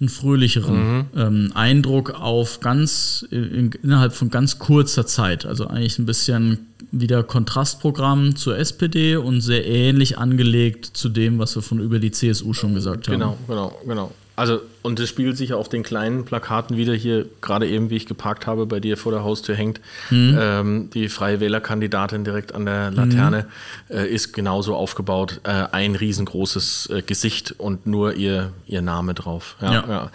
einen 0.00 0.08
fröhlicheren 0.10 0.98
Mhm. 0.98 1.04
ähm, 1.16 1.52
Eindruck 1.54 2.10
auf 2.20 2.58
ganz 2.60 3.24
in, 3.30 3.70
innerhalb 3.82 4.12
von 4.12 4.28
ganz 4.30 4.58
kurzer 4.58 5.06
Zeit. 5.06 5.46
Also 5.46 5.68
eigentlich 5.68 5.98
ein 6.00 6.04
bisschen 6.06 6.66
wieder 6.92 7.22
Kontrastprogramm 7.22 8.36
zur 8.36 8.58
SPD 8.58 9.16
und 9.16 9.40
sehr 9.40 9.66
ähnlich 9.66 10.18
angelegt 10.18 10.86
zu 10.86 11.08
dem, 11.08 11.38
was 11.38 11.54
wir 11.56 11.62
von 11.62 11.80
über 11.80 11.98
die 11.98 12.10
CSU 12.10 12.52
schon 12.52 12.74
gesagt 12.74 13.08
haben. 13.08 13.14
Genau, 13.14 13.36
genau, 13.46 13.78
genau. 13.86 14.12
Also, 14.36 14.60
und 14.82 14.98
das 14.98 15.08
spiegelt 15.08 15.38
sich 15.38 15.50
ja 15.50 15.56
auf 15.56 15.70
den 15.70 15.82
kleinen 15.82 16.26
Plakaten 16.26 16.76
wieder 16.76 16.92
hier, 16.92 17.24
gerade 17.40 17.66
eben, 17.66 17.88
wie 17.88 17.96
ich 17.96 18.04
geparkt 18.04 18.46
habe, 18.46 18.66
bei 18.66 18.80
dir 18.80 18.98
vor 18.98 19.10
der 19.10 19.24
Haustür 19.24 19.54
hängt. 19.54 19.80
Mhm. 20.10 20.38
Ähm, 20.38 20.90
die 20.92 21.08
Freie 21.08 21.40
Wählerkandidatin 21.40 22.22
direkt 22.22 22.54
an 22.54 22.66
der 22.66 22.90
Laterne 22.90 23.46
äh, 23.88 24.06
ist 24.06 24.34
genauso 24.34 24.74
aufgebaut. 24.76 25.40
Äh, 25.44 25.68
ein 25.72 25.94
riesengroßes 25.96 26.90
äh, 26.90 27.02
Gesicht 27.02 27.54
und 27.56 27.86
nur 27.86 28.14
ihr, 28.14 28.52
ihr 28.66 28.82
Name 28.82 29.14
drauf. 29.14 29.56
Ja, 29.62 29.72
Ja. 29.72 29.88
ja. 29.88 30.10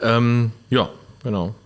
Ähm, 0.00 0.52
ja 0.70 0.88
genau. 1.24 1.56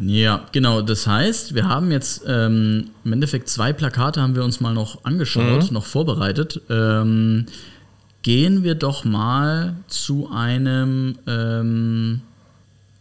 Ja, 0.00 0.44
genau. 0.52 0.82
Das 0.82 1.06
heißt, 1.06 1.54
wir 1.54 1.68
haben 1.68 1.90
jetzt 1.92 2.22
ähm, 2.26 2.90
im 3.04 3.12
Endeffekt 3.12 3.48
zwei 3.48 3.72
Plakate 3.72 4.20
haben 4.20 4.34
wir 4.34 4.42
uns 4.44 4.60
mal 4.60 4.74
noch 4.74 5.04
angeschaut, 5.04 5.70
noch 5.70 5.84
vorbereitet. 5.86 6.60
Ähm, 6.68 7.46
gehen 8.22 8.62
wir 8.64 8.74
doch 8.74 9.04
mal 9.04 9.76
zu 9.88 10.28
einem 10.32 11.16
ähm, 11.26 12.20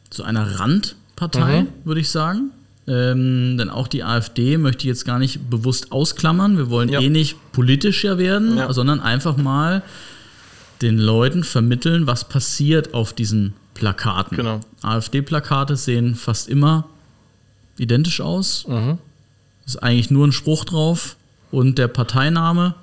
zu 0.09 0.23
einer 0.23 0.59
Randpartei, 0.59 1.65
würde 1.85 2.01
ich 2.01 2.09
sagen. 2.09 2.51
Ähm, 2.85 3.57
denn 3.57 3.69
auch 3.69 3.87
die 3.87 4.03
AfD 4.03 4.57
möchte 4.57 4.79
ich 4.81 4.87
jetzt 4.89 5.05
gar 5.05 5.17
nicht 5.17 5.49
bewusst 5.49 5.91
ausklammern. 5.93 6.57
Wir 6.57 6.69
wollen 6.69 6.89
Ja. 6.89 6.99
eh 6.99 7.09
nicht 7.09 7.37
politisch 7.53 8.03
ja 8.03 8.17
werden, 8.17 8.57
Ja. 8.57 8.71
sondern 8.73 8.99
einfach 8.99 9.37
mal 9.37 9.81
den 10.81 10.97
Leuten 10.99 11.45
vermitteln, 11.45 12.07
was 12.07 12.27
passiert 12.27 12.93
auf 12.93 13.13
diesen 13.13 13.53
Plakaten. 13.73 14.37
Genau. 14.37 14.59
AfD-Plakate 14.81 15.75
sehen 15.75 16.15
fast 16.15 16.49
immer 16.49 16.85
identisch 17.77 18.21
aus. 18.21 18.67
Mhm. 18.67 18.97
Ist 19.65 19.81
eigentlich 19.81 20.11
nur 20.11 20.27
ein 20.27 20.31
Spruch 20.31 20.65
drauf 20.65 21.15
und 21.51 21.77
der 21.77 21.87
Parteiname. 21.87 22.75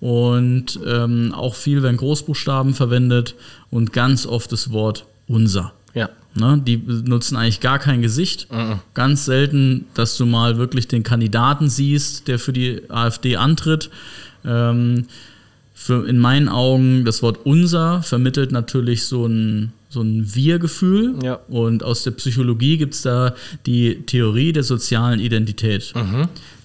Und 0.00 0.78
ähm, 0.86 1.32
auch 1.34 1.54
viel 1.54 1.82
werden 1.82 1.96
Großbuchstaben 1.96 2.74
verwendet 2.74 3.34
und 3.70 3.92
ganz 3.92 4.26
oft 4.26 4.52
das 4.52 4.70
Wort 4.70 5.06
unser. 5.26 5.72
Ja. 5.94 6.10
Ne? 6.34 6.60
Die 6.64 6.76
nutzen 6.76 7.36
eigentlich 7.36 7.60
gar 7.60 7.78
kein 7.78 8.02
Gesicht. 8.02 8.48
Ganz 8.94 9.24
selten, 9.24 9.86
dass 9.94 10.16
du 10.18 10.26
mal 10.26 10.58
wirklich 10.58 10.86
den 10.86 11.02
Kandidaten 11.02 11.70
siehst, 11.70 12.28
der 12.28 12.38
für 12.38 12.52
die 12.52 12.82
AfD 12.90 13.36
antritt. 13.36 13.90
Ähm, 14.44 15.06
für, 15.72 16.06
in 16.06 16.18
meinen 16.18 16.48
Augen, 16.48 17.04
das 17.04 17.22
Wort 17.22 17.40
unser 17.44 18.02
vermittelt 18.02 18.52
natürlich 18.52 19.06
so 19.06 19.26
ein, 19.26 19.72
so 19.88 20.02
ein 20.02 20.34
Wir-Gefühl. 20.34 21.14
Ja. 21.22 21.40
Und 21.48 21.82
aus 21.82 22.02
der 22.02 22.10
Psychologie 22.12 22.76
gibt 22.76 22.94
es 22.94 23.02
da 23.02 23.34
die 23.66 24.02
Theorie 24.06 24.52
der 24.52 24.62
sozialen 24.62 25.20
Identität. 25.20 25.92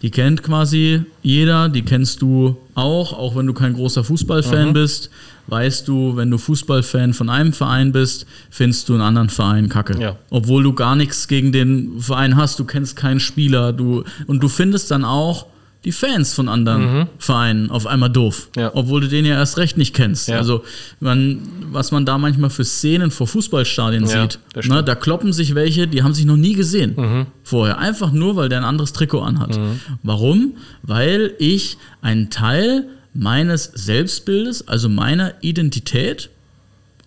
Die 0.02 0.10
kennt 0.10 0.42
quasi 0.42 1.04
jeder, 1.22 1.70
die 1.70 1.84
kennst 1.84 2.22
du 2.22 2.58
auch, 2.74 3.14
auch 3.14 3.36
wenn 3.36 3.46
du 3.46 3.54
kein 3.54 3.74
großer 3.74 4.04
Fußballfan 4.04 4.74
bist. 4.74 5.10
Weißt 5.48 5.88
du, 5.88 6.16
wenn 6.16 6.32
du 6.32 6.38
Fußballfan 6.38 7.14
von 7.14 7.30
einem 7.30 7.52
Verein 7.52 7.92
bist, 7.92 8.26
findest 8.50 8.88
du 8.90 8.94
einen 8.94 9.02
anderen 9.02 9.30
Verein 9.30 9.70
kacke. 9.70 10.00
Ja. 10.00 10.18
Obwohl 10.30 10.64
du 10.64 10.74
gar 10.74 10.96
nichts 10.96 11.28
gegen 11.28 11.52
den 11.52 12.00
Verein 12.00 12.38
hast, 12.38 12.60
du 12.60 12.64
kennst 12.64 12.96
keinen 12.96 13.20
Spieler, 13.20 13.74
du 13.74 14.04
und 14.28 14.42
du 14.42 14.48
findest 14.48 14.92
dann 14.92 15.04
auch 15.04 15.48
die 15.84 15.92
Fans 15.92 16.34
von 16.36 16.48
anderen 16.48 17.08
Vereinen 17.18 17.72
auf 17.72 17.88
einmal 17.88 18.10
doof, 18.12 18.50
Ja. 18.56 18.70
obwohl 18.76 19.02
du 19.02 19.08
den 19.08 19.26
ja 19.26 19.34
erst 19.36 19.58
recht 19.58 19.78
nicht 19.78 19.96
kennst. 19.96 20.28
Ja. 20.28 20.38
Also 20.38 20.64
man, 21.00 21.40
was 21.72 21.92
man 21.92 22.06
da 22.06 22.20
manchmal 22.20 22.52
für 22.52 22.64
Szenen 22.64 23.10
vor 23.10 23.26
Fußballstadien 23.28 24.06
Ja, 24.06 24.22
sieht, 24.30 24.40
ne, 24.70 24.84
da 24.84 24.94
kloppen 24.94 25.34
sich 25.34 25.56
welche, 25.56 25.88
die 25.88 26.04
haben 26.04 26.14
sich 26.14 26.26
noch 26.26 26.38
nie 26.38 26.54
gesehen 26.54 27.26
vorher, 27.44 27.80
einfach 27.80 28.12
nur, 28.12 28.36
weil 28.36 28.48
der 28.50 28.60
ein 28.60 28.64
anderes 28.66 28.94
Trikot 28.94 29.22
anhat. 29.22 29.60
Warum? 30.04 30.54
Weil 30.84 31.34
ich 31.40 31.78
einen 32.04 32.30
Teil 32.30 32.86
meines 33.16 33.64
Selbstbildes, 33.74 34.68
also 34.68 34.88
meiner 34.88 35.34
Identität, 35.42 36.30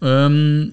ähm, 0.02 0.72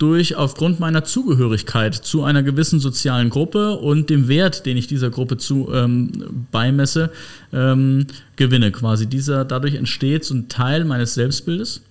durch 0.00 0.34
aufgrund 0.34 0.80
meiner 0.80 1.04
Zugehörigkeit 1.04 1.94
zu 1.94 2.24
einer 2.24 2.42
gewissen 2.42 2.80
sozialen 2.80 3.28
Gruppe 3.28 3.76
und 3.76 4.08
dem 4.08 4.28
Wert, 4.28 4.64
den 4.64 4.78
ich 4.78 4.86
dieser 4.86 5.10
Gruppe 5.10 5.36
zu 5.36 5.70
ähm, 5.72 6.46
beimesse, 6.50 7.12
ähm, 7.52 8.06
gewinne. 8.36 8.72
Quasi 8.72 9.06
dieser 9.06 9.44
dadurch 9.44 9.74
entsteht 9.74 10.24
so 10.24 10.34
ein 10.34 10.48
Teil 10.48 10.86
meines 10.86 11.14
Selbstbildes. 11.14 11.82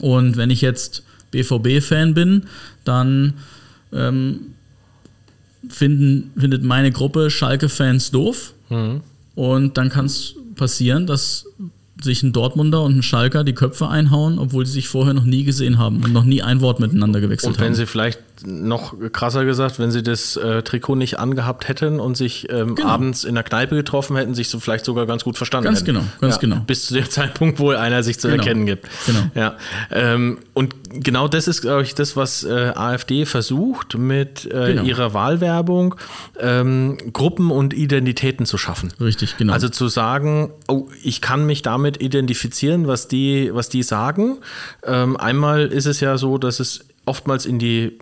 Und 0.00 0.36
wenn 0.36 0.50
ich 0.50 0.60
jetzt 0.62 1.04
BVB-Fan 1.30 2.12
bin, 2.12 2.42
dann 2.84 3.34
ähm, 3.92 4.54
finden, 5.68 6.32
findet 6.36 6.64
meine 6.64 6.90
Gruppe 6.90 7.30
Schalke-Fans 7.30 8.10
doof. 8.10 8.52
Und 9.36 9.78
dann 9.78 9.90
kann 9.90 10.06
es 10.06 10.34
passieren, 10.56 11.06
dass 11.06 11.46
sich 12.02 12.22
ein 12.22 12.32
Dortmunder 12.32 12.82
und 12.82 12.96
ein 12.98 13.02
Schalker 13.02 13.44
die 13.44 13.54
Köpfe 13.54 13.88
einhauen, 13.88 14.38
obwohl 14.38 14.64
sie 14.66 14.72
sich 14.72 14.88
vorher 14.88 15.14
noch 15.14 15.24
nie 15.24 15.44
gesehen 15.44 15.78
haben 15.78 16.02
und 16.04 16.12
noch 16.12 16.24
nie 16.24 16.42
ein 16.42 16.60
Wort 16.60 16.80
miteinander 16.80 17.20
gewechselt 17.20 17.54
Und 17.54 17.60
wenn 17.60 17.68
haben. 17.68 17.74
sie 17.74 17.86
vielleicht 17.86 18.20
noch 18.44 18.94
krasser 19.12 19.44
gesagt, 19.44 19.78
wenn 19.78 19.90
sie 19.90 20.02
das 20.02 20.36
äh, 20.36 20.62
Trikot 20.62 20.94
nicht 20.96 21.18
angehabt 21.18 21.68
hätten 21.68 22.00
und 22.00 22.16
sich 22.16 22.46
ähm, 22.50 22.74
Genau. 22.74 22.88
abends 22.88 23.24
in 23.24 23.34
der 23.34 23.44
Kneipe 23.44 23.74
getroffen 23.76 24.16
hätten, 24.16 24.34
sich 24.34 24.48
so 24.48 24.60
vielleicht 24.60 24.84
sogar 24.84 25.06
ganz 25.06 25.24
gut 25.24 25.36
verstanden 25.36 25.64
Ganz 25.66 25.80
hätten. 25.80 25.86
genau, 25.94 26.04
ganz 26.20 26.38
genau. 26.38 26.56
Bis 26.66 26.86
zu 26.86 26.94
dem 26.94 27.04
Zeitpunkt, 27.10 27.58
wo 27.58 27.70
einer 27.70 28.02
sich 28.02 28.18
zu 28.20 28.28
Genau. 28.28 28.40
erkennen 28.42 28.66
gibt. 28.66 28.86
Genau. 29.06 29.20
Ja. 29.34 29.56
Ähm, 29.90 30.38
und 30.54 30.74
genau 30.92 31.28
das 31.28 31.48
ist, 31.48 31.62
glaube 31.62 31.82
ich, 31.82 31.94
das, 31.94 32.16
was 32.16 32.44
äh, 32.44 32.72
AfD 32.74 33.24
versucht, 33.26 33.96
mit 33.98 34.46
äh, 34.46 34.74
Genau. 34.74 34.82
ihrer 34.84 35.14
Wahlwerbung 35.14 35.94
ähm, 36.38 36.98
Gruppen 37.12 37.50
und 37.50 37.74
Identitäten 37.74 38.46
zu 38.46 38.58
schaffen. 38.58 38.92
Richtig, 39.00 39.36
genau. 39.36 39.52
Also 39.52 39.68
zu 39.68 39.88
sagen, 39.88 40.50
oh, 40.68 40.88
ich 41.02 41.20
kann 41.20 41.46
mich 41.46 41.62
damit 41.62 42.00
identifizieren, 42.02 42.86
was 42.86 43.08
die, 43.08 43.50
was 43.52 43.68
die 43.68 43.82
sagen. 43.82 44.38
Ähm, 44.84 45.16
einmal 45.16 45.66
ist 45.66 45.86
es 45.86 46.00
ja 46.00 46.18
so, 46.18 46.38
dass 46.38 46.60
es 46.60 46.84
oftmals 47.06 47.46
in 47.46 47.58
die 47.58 47.98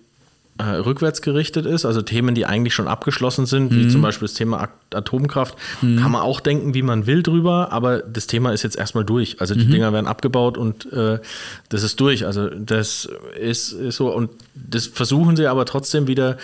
äh, 0.59 0.65
rückwärts 0.77 1.21
gerichtet 1.21 1.67
ist, 1.67 1.85
also 1.85 2.01
Themen, 2.01 2.35
die 2.35 2.47
eigentlich 2.47 2.73
schon 2.75 2.89
abgeschlossen 2.89 3.45
sind, 3.45 3.73
Mhm. 3.73 3.77
wie 3.77 3.89
zum 3.89 4.01
Beispiel 4.01 4.27
das 4.27 4.35
Thema 4.35 4.69
Atomkraft, 4.95 5.55
kann 5.81 6.11
man 6.11 6.23
auch 6.23 6.41
denken, 6.41 6.73
wie 6.73 6.81
man 6.83 7.07
will 7.07 7.23
drüber, 7.23 7.73
aber 7.73 7.99
das 7.99 8.27
Thema 8.27 8.53
ist 8.53 8.63
jetzt 8.63 8.77
erstmal 8.77 9.05
durch. 9.05 9.41
Also 9.41 9.55
die 9.55 9.67
Mhm. 9.67 9.71
Dinger 9.71 9.93
werden 9.93 10.07
abgebaut 10.07 10.57
und 10.57 10.91
äh, 10.93 11.19
das 11.69 11.83
ist 11.83 12.01
durch. 12.01 12.25
Also 12.25 12.49
das 12.49 13.09
ist, 13.39 13.73
ist 13.73 13.97
so 13.97 14.09
und 14.15 14.31
das 14.55 14.87
versuchen 14.87 15.37
sie 15.37 15.47
aber 15.47 15.67
trotzdem 15.67 16.07
wieder, 16.07 16.39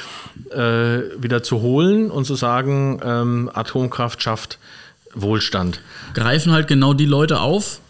äh, 0.50 1.00
wieder 1.18 1.42
zu 1.42 1.62
holen 1.62 2.10
und 2.10 2.26
zu 2.26 2.34
sagen, 2.34 3.00
ähm, 3.02 3.50
Atomkraft 3.54 4.22
schafft 4.22 4.58
Wohlstand. 5.14 5.80
greifen 6.14 6.52
halt 6.52 6.68
genau 6.68 6.92
die 6.94 7.06
Leute 7.06 7.40
auf, 7.40 7.80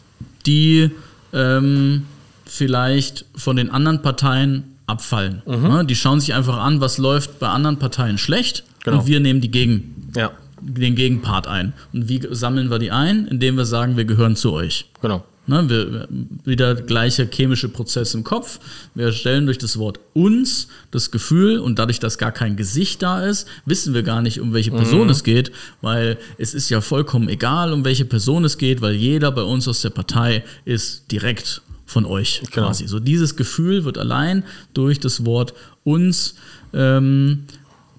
die 0.46 0.90
ähm, 1.32 2.04
vielleicht 2.46 3.24
von 3.34 3.56
den 3.56 3.70
anderen 3.70 4.02
Parteien 4.02 4.71
abfallen. 4.86 5.42
Mhm. 5.46 5.66
Ja, 5.66 5.82
die 5.84 5.94
schauen 5.94 6.20
sich 6.20 6.34
einfach 6.34 6.58
an, 6.58 6.80
was 6.80 6.98
läuft 6.98 7.38
bei 7.38 7.48
anderen 7.48 7.78
Parteien 7.78 8.18
schlecht 8.18 8.64
Genau. 8.84 8.98
und 9.00 9.06
wir 9.06 9.20
nehmen 9.20 9.40
die 9.40 9.50
Gegen, 9.50 10.10
Ja, 10.16 10.32
den 10.60 10.94
Gegenpart 10.94 11.46
ein. 11.46 11.72
Und 11.92 12.08
wie 12.08 12.20
sammeln 12.30 12.70
wir 12.70 12.78
die 12.78 12.90
ein? 12.90 13.26
Indem 13.26 13.56
wir 13.56 13.64
sagen, 13.64 13.96
wir 13.96 14.04
gehören 14.04 14.36
zu 14.36 14.52
euch. 14.52 14.86
genau. 15.00 15.24
Ne, 15.44 15.68
wir, 15.68 16.06
wieder 16.44 16.76
gleicher 16.76 17.26
chemische 17.26 17.68
Prozess 17.68 18.14
im 18.14 18.22
Kopf. 18.22 18.60
Wir 18.94 19.10
stellen 19.10 19.46
durch 19.46 19.58
das 19.58 19.76
Wort 19.76 19.98
uns 20.14 20.68
das 20.92 21.10
Gefühl 21.10 21.58
und 21.58 21.80
dadurch, 21.80 21.98
dass 21.98 22.16
gar 22.16 22.30
kein 22.30 22.54
Gesicht 22.54 23.02
da 23.02 23.24
ist, 23.26 23.48
wissen 23.66 23.92
wir 23.92 24.04
gar 24.04 24.22
nicht, 24.22 24.38
um 24.40 24.52
welche 24.52 24.70
Person 24.70 25.10
es 25.10 25.24
geht, 25.24 25.50
weil 25.80 26.16
es 26.38 26.54
ist 26.54 26.70
ja 26.70 26.80
vollkommen 26.80 27.28
egal, 27.28 27.72
um 27.72 27.84
welche 27.84 28.04
Person 28.04 28.44
es 28.44 28.56
geht, 28.56 28.82
weil 28.82 28.94
jeder 28.94 29.32
bei 29.32 29.42
uns 29.42 29.66
aus 29.66 29.80
der 29.82 29.90
Partei 29.90 30.44
ist 30.64 31.10
direkt 31.10 31.60
von 31.92 32.04
euch 32.06 32.42
Genau. 32.50 32.66
quasi. 32.68 32.86
So 32.88 32.98
dieses 32.98 33.36
Gefühl 33.36 33.84
wird 33.84 33.98
allein 33.98 34.44
durch 34.74 34.98
das 34.98 35.24
Wort 35.24 35.54
uns 35.84 36.34
ähm, 36.74 37.44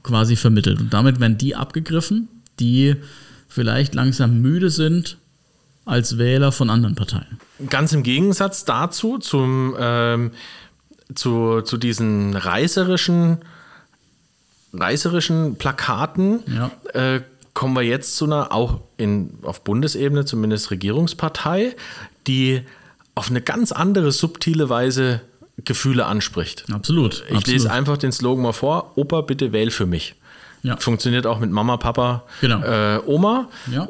quasi 0.04 0.36
vermittelt. 0.36 0.80
Und 0.82 0.94
damit 0.94 1.20
werden 1.20 1.38
die 1.38 1.56
abgegriffen, 1.56 2.28
die 2.60 2.96
vielleicht 3.48 3.96
langsam 3.96 4.42
müde 4.42 4.70
sind 4.70 5.18
als 5.86 6.18
Wähler 6.18 6.52
von 6.52 6.70
anderen 6.70 6.96
Parteien. 6.96 7.40
Ganz 7.70 7.94
im 7.94 8.04
Gegensatz 8.04 8.66
dazu, 8.66 9.18
zum, 9.20 9.76
ähm, 9.80 10.32
zu, 11.14 11.62
zu 11.62 11.78
diesen 11.78 12.36
reißerischen, 12.36 13.40
reißerischen 14.74 15.56
Plakaten, 15.56 16.40
Ja. 16.48 16.72
äh, 16.94 17.22
kommen 17.54 17.76
wir 17.76 17.84
jetzt 17.84 18.16
zu 18.18 18.26
einer, 18.26 18.52
auch 18.52 18.80
in, 18.98 19.30
auf 19.44 19.64
Bundesebene 19.64 20.26
zumindest 20.26 20.72
Regierungspartei, 20.72 21.76
die 22.26 22.62
auf 23.16 23.30
eine 23.30 23.42
ganz 23.42 23.72
andere 23.72 24.12
subtile 24.12 24.70
Weise 24.70 25.22
Gefühle 25.66 26.06
anspricht. 26.06 26.66
Absolut. 26.72 27.14
Ich 27.14 27.22
absolut. 27.36 27.48
lese 27.48 27.72
einfach 27.72 27.98
den 27.98 28.12
Slogan 28.12 28.44
mal 28.44 28.54
vor: 28.54 28.94
Opa, 28.96 29.22
bitte 29.22 29.52
wähl 29.52 29.72
für 29.72 29.86
mich. 29.86 30.16
Ja. 30.64 30.78
Funktioniert 30.78 31.28
auch 31.28 31.40
mit 31.40 31.52
Mama, 31.52 31.78
Papa, 31.78 32.24
Genau. 32.42 32.62
äh, 32.64 33.00
Oma. 33.06 33.50
Ja. 33.72 33.88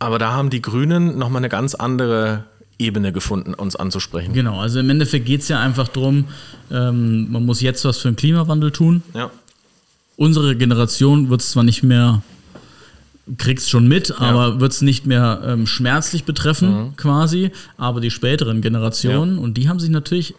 Aber 0.00 0.18
da 0.18 0.32
haben 0.32 0.50
die 0.50 0.60
Grünen 0.60 1.16
nochmal 1.16 1.40
eine 1.40 1.48
ganz 1.48 1.74
andere 1.74 2.44
Ebene 2.78 3.12
gefunden, 3.12 3.54
uns 3.54 3.76
anzusprechen. 3.76 4.34
Genau, 4.34 4.60
also 4.60 4.80
im 4.80 4.90
Endeffekt 4.90 5.26
geht 5.26 5.42
es 5.42 5.48
ja 5.48 5.60
einfach 5.60 5.88
darum, 5.88 6.26
ähm, 6.70 7.30
man 7.30 7.46
muss 7.46 7.60
jetzt 7.60 7.84
was 7.84 7.98
für 7.98 8.10
den 8.10 8.16
Klimawandel 8.16 8.72
tun. 8.72 9.02
Ja. 9.14 9.30
Unsere 10.16 10.56
Generation 10.56 11.30
wird 11.30 11.40
es 11.40 11.52
zwar 11.52 11.62
nicht 11.62 11.82
mehr, 11.82 12.22
kriegt's 13.38 13.68
schon 13.70 13.88
mit, 13.88 14.20
aber 14.20 14.60
wird 14.60 14.72
es 14.72 14.82
nicht 14.82 15.06
mehr 15.06 15.40
ähm, 15.46 15.66
schmerzlich 15.66 16.24
betreffen, 16.24 16.92
quasi, 16.96 17.50
aber 17.78 18.00
die 18.00 18.10
späteren 18.10 18.60
Generationen, 18.60 19.36
Ja. 19.36 19.40
und 19.42 19.56
die 19.56 19.68
haben 19.68 19.80
sich 19.80 19.90
natürlich 19.90 20.34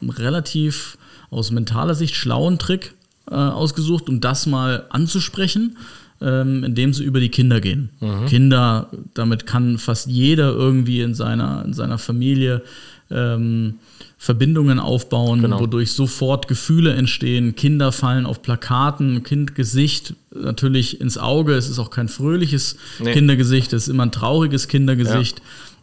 einen 0.00 0.10
relativ 0.10 0.96
aus 1.30 1.50
mentaler 1.50 1.94
Sicht 1.94 2.14
schlauen 2.14 2.58
Trick 2.58 2.94
äh, 3.30 3.34
ausgesucht, 3.34 4.08
um 4.08 4.20
das 4.20 4.46
mal 4.46 4.86
anzusprechen, 4.90 5.76
ähm, 6.20 6.64
indem 6.64 6.92
sie 6.94 7.04
über 7.04 7.20
die 7.20 7.28
Kinder 7.28 7.60
gehen. 7.60 7.90
Kinder, 8.28 8.88
damit 9.14 9.46
kann 9.46 9.78
fast 9.78 10.06
jeder 10.08 10.50
irgendwie 10.52 11.00
in 11.00 11.14
seiner, 11.14 11.64
in 11.64 11.74
seiner 11.74 11.98
Familie 11.98 12.62
ähm, 13.10 13.74
Verbindungen 14.20 14.80
aufbauen, 14.80 15.40
Genau. 15.42 15.60
wodurch 15.60 15.92
sofort 15.92 16.48
Gefühle 16.48 16.92
entstehen. 16.94 17.54
Kinder 17.54 17.92
fallen 17.92 18.26
auf 18.26 18.42
Plakaten, 18.42 19.22
Kindgesicht 19.22 20.14
natürlich 20.34 21.00
ins 21.00 21.18
Auge. 21.18 21.54
Es 21.54 21.68
ist 21.68 21.78
auch 21.78 21.90
kein 21.90 22.08
fröhliches 22.08 22.76
Nee. 22.98 23.12
Kindergesicht, 23.12 23.72
es 23.72 23.84
ist 23.84 23.88
immer 23.88 24.04
ein 24.04 24.12
trauriges 24.12 24.66
Kindergesicht. 24.66 25.40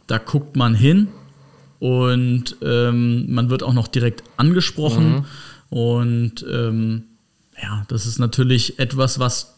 Da 0.07 0.17
guckt 0.17 0.57
man 0.57 0.75
hin 0.75 1.07
und 1.79 2.57
ähm, 2.61 3.33
man 3.33 3.49
wird 3.49 3.63
auch 3.63 3.73
noch 3.73 3.87
direkt 3.87 4.23
angesprochen. 4.37 5.25
Und 5.69 6.45
ähm, 6.51 7.03
ja, 7.61 7.85
das 7.87 8.05
ist 8.05 8.19
natürlich 8.19 8.79
etwas, 8.79 9.17
was 9.17 9.55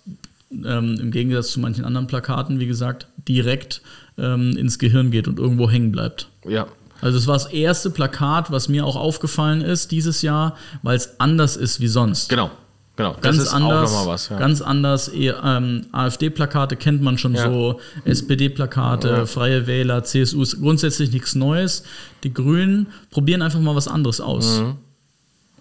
ähm, 0.52 0.98
im 1.02 1.12
Gegensatz 1.12 1.52
zu 1.52 1.60
manchen 1.60 1.84
anderen 1.84 2.08
Plakaten, 2.08 2.60
wie 2.60 2.68
gesagt, 2.68 3.08
direkt 3.28 3.82
ähm, 4.20 4.56
ins 4.56 4.78
Gehirn 4.80 5.10
geht 5.12 5.28
und 5.28 5.40
irgendwo 5.40 5.70
hängen 5.70 5.92
bleibt. 5.92 6.30
Ja. 6.48 6.68
Also 7.02 7.18
es 7.18 7.28
war 7.28 7.34
das 7.36 7.46
erste 7.48 7.90
Plakat, 7.90 8.52
was 8.52 8.70
mir 8.70 8.86
auch 8.86 8.96
aufgefallen 8.96 9.62
ist 9.62 9.92
dieses 9.92 10.22
Jahr, 10.22 10.56
weil 10.84 10.98
es 10.98 11.20
anders 11.20 11.56
ist 11.56 11.80
wie 11.80 11.88
sonst. 11.88 12.30
Genau. 12.30 12.50
Genau. 12.96 13.16
Ganz 13.22 13.48
anders, 13.54 13.92
was. 14.08 14.30
Ja. 14.30 14.40
ganz 14.40 14.60
anders. 14.60 15.08
eher, 15.08 15.40
Ähm, 15.44 15.86
AfD-Plakate 15.92 16.76
kennt 16.76 17.04
man 17.04 17.20
schon 17.20 17.36
Ja. 17.36 17.46
so, 17.46 17.80
SPD-Plakate, 18.06 19.08
Ja. 19.10 19.26
Freie 19.28 19.68
Wähler, 19.68 20.04
CSU 20.04 20.42
ist 20.42 20.60
grundsätzlich 20.60 21.12
nichts 21.12 21.36
Neues. 21.36 21.84
Die 22.24 22.34
Grünen 22.34 22.88
probieren 23.12 23.44
einfach 23.44 23.60
mal 23.60 23.76
was 23.76 23.88
anderes 23.88 24.20
aus. 24.20 24.62
Mhm. 24.62 24.78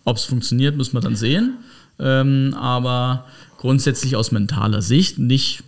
Ob 0.05 0.16
es 0.16 0.25
funktioniert, 0.25 0.77
müssen 0.77 0.94
wir 0.94 1.01
dann 1.03 1.16
sehen. 1.16 1.59
Ähm, 1.99 2.55
aber 2.59 3.27
grundsätzlich 3.59 4.16
aus 4.16 4.33
mentaler 4.33 4.81
Sicht 4.81 5.18
nicht 5.18 5.62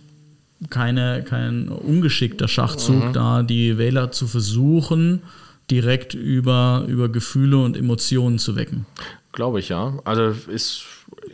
keine, 0.71 1.23
kein 1.23 1.69
ungeschickter 1.69 2.47
Schachzug, 2.47 3.09
Mhm. 3.09 3.13
da 3.13 3.43
die 3.43 3.77
Wähler 3.77 4.11
zu 4.11 4.27
versuchen, 4.27 5.21
direkt 5.71 6.13
über, 6.13 6.85
über 6.87 7.09
Gefühle 7.09 7.57
und 7.57 7.77
Emotionen 7.77 8.39
zu 8.39 8.55
wecken. 8.55 8.85
Glaube 9.31 9.59
ich, 9.59 9.69
ja. 9.69 9.99
Also 10.05 10.33
ist, 10.51 10.83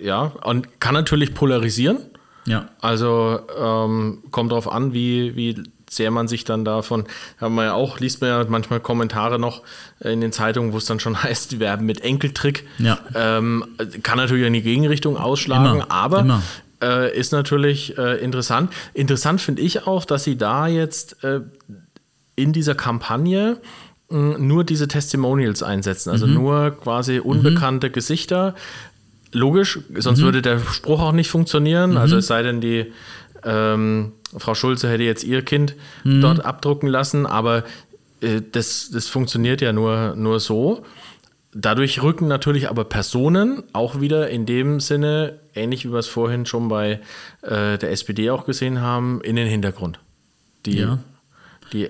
ja, 0.02 0.34
und 0.43 0.80
kann 0.80 0.93
natürlich 0.93 1.34
polarisieren. 1.34 1.98
Ja. 2.45 2.69
Also 2.82 3.39
ähm, 3.60 4.24
kommt 4.32 4.52
darauf 4.52 4.71
an, 4.71 4.93
wie, 4.93 5.36
wie 5.36 5.63
sehr 5.89 6.12
man 6.12 6.28
sich 6.28 6.43
dann 6.43 6.65
davon, 6.65 7.06
haben 7.39 7.56
wir 7.56 7.65
ja 7.65 7.74
auch, 7.74 8.00
liest 8.00 8.21
man 8.21 8.30
ja 8.30 8.45
manchmal 8.48 8.80
Kommentare 8.80 9.39
noch 9.39 9.62
in 10.00 10.21
den 10.21 10.32
Zeitungen, 10.32 10.74
wo 10.74 10.78
es 10.78 10.86
dann 10.86 11.00
schon 11.00 11.21
heißt, 11.24 11.52
die 11.52 11.60
werben 11.60 11.86
mit 11.86 12.02
Enkeltrick. 12.02 12.67
Ja. 12.78 13.00
Ähm, 13.15 13.65
kann 14.04 14.17
natürlich 14.17 14.45
in 14.45 14.54
die 14.54 14.62
Gegenrichtung 14.62 15.17
ausschlagen, 15.17 15.82
Immer, 15.82 15.91
aber 15.91 16.19
immer. 16.19 16.41
Äh, 16.82 17.17
ist 17.17 17.32
natürlich 17.32 17.98
äh, 17.98 18.17
interessant. 18.17 18.71
Interessant 18.93 19.39
finde 19.41 19.62
ich 19.62 19.88
auch, 19.88 20.06
dass 20.06 20.26
sie 20.26 20.38
da 20.38 20.67
jetzt 20.67 21.24
äh, 21.24 21.41
in 22.36 22.52
dieser 22.52 22.76
Kampagne 22.76 23.58
nur 24.10 24.63
diese 24.63 24.88
Testimonials 24.88 25.63
einsetzen, 25.63 26.10
also 26.12 26.28
nur 26.28 26.72
quasi 26.72 27.20
unbekannte 27.20 27.89
Gesichter. 27.89 28.56
Logisch, 29.32 29.80
sonst 29.98 30.22
würde 30.22 30.41
der 30.41 30.60
Spruch 30.60 31.02
auch 31.02 31.12
nicht 31.12 31.30
funktionieren. 31.30 31.98
Also 31.98 32.18
es 32.18 32.28
sei 32.28 32.41
denn, 32.44 32.62
die 32.62 32.94
ähm, 33.44 34.13
Frau 34.38 34.54
Schulze 34.56 34.89
hätte 34.89 35.04
jetzt 35.04 35.24
ihr 35.24 35.41
Kind 35.41 35.76
dort 36.04 36.46
abdrucken 36.46 36.88
lassen, 36.88 37.26
aber 37.26 37.63
äh, 38.22 38.41
das, 38.52 38.89
das 38.91 39.08
funktioniert 39.08 39.62
ja 39.62 39.74
nur, 39.74 40.15
nur 40.15 40.39
so. 40.39 40.84
dadurch 41.54 42.02
rücken 42.04 42.28
natürlich 42.28 42.70
aber 42.70 42.84
Personen 42.86 43.63
auch 43.74 44.02
wieder 44.02 44.30
in 44.30 44.46
dem 44.46 44.80
Sinne, 44.80 45.39
ähnlich 45.54 45.86
wie 45.86 45.91
wir 45.91 46.00
es 46.00 46.08
vorhin 46.08 46.46
schon 46.46 46.68
bei 46.70 47.00
äh, 47.41 47.78
der 47.78 47.91
SPD 47.91 48.30
auch 48.30 48.46
gesehen 48.46 48.82
haben, 48.82 49.22
in 49.22 49.36
den 49.36 49.48
Hintergrund. 49.48 50.00
Die, 50.65 50.78
Ja. 50.80 51.00
die, 51.74 51.89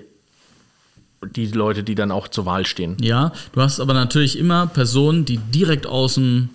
die 1.34 1.46
Leute, 1.46 1.82
die 1.82 1.94
dann 1.94 2.10
auch 2.10 2.28
zur 2.28 2.46
Wahl 2.46 2.66
stehen. 2.66 2.96
Ja, 3.00 3.32
du 3.52 3.60
hast 3.60 3.80
aber 3.80 3.94
natürlich 3.94 4.38
immer 4.38 4.66
Personen, 4.66 5.24
die 5.24 5.38
direkt 5.38 5.86
aus 5.86 6.14
dem 6.14 6.50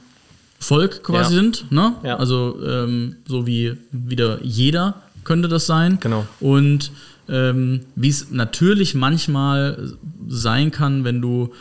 Volk 0.59 1.03
quasi 1.03 1.33
Ja. 1.35 1.41
sind. 1.41 1.71
Ne? 1.71 1.93
Ja. 2.03 2.17
Also 2.17 2.57
ähm, 2.65 3.15
so 3.27 3.47
wie 3.47 3.73
wieder 3.91 4.39
jeder 4.43 5.01
könnte 5.23 5.47
das 5.47 5.65
sein. 5.65 5.97
Genau. 5.99 6.25
Und 6.39 6.91
ähm, 7.27 7.81
wie 7.95 8.09
es 8.09 8.29
natürlich 8.31 8.93
manchmal 8.95 9.93
sein 10.27 10.71
kann, 10.71 11.03
wenn 11.03 11.21
du 11.21 11.51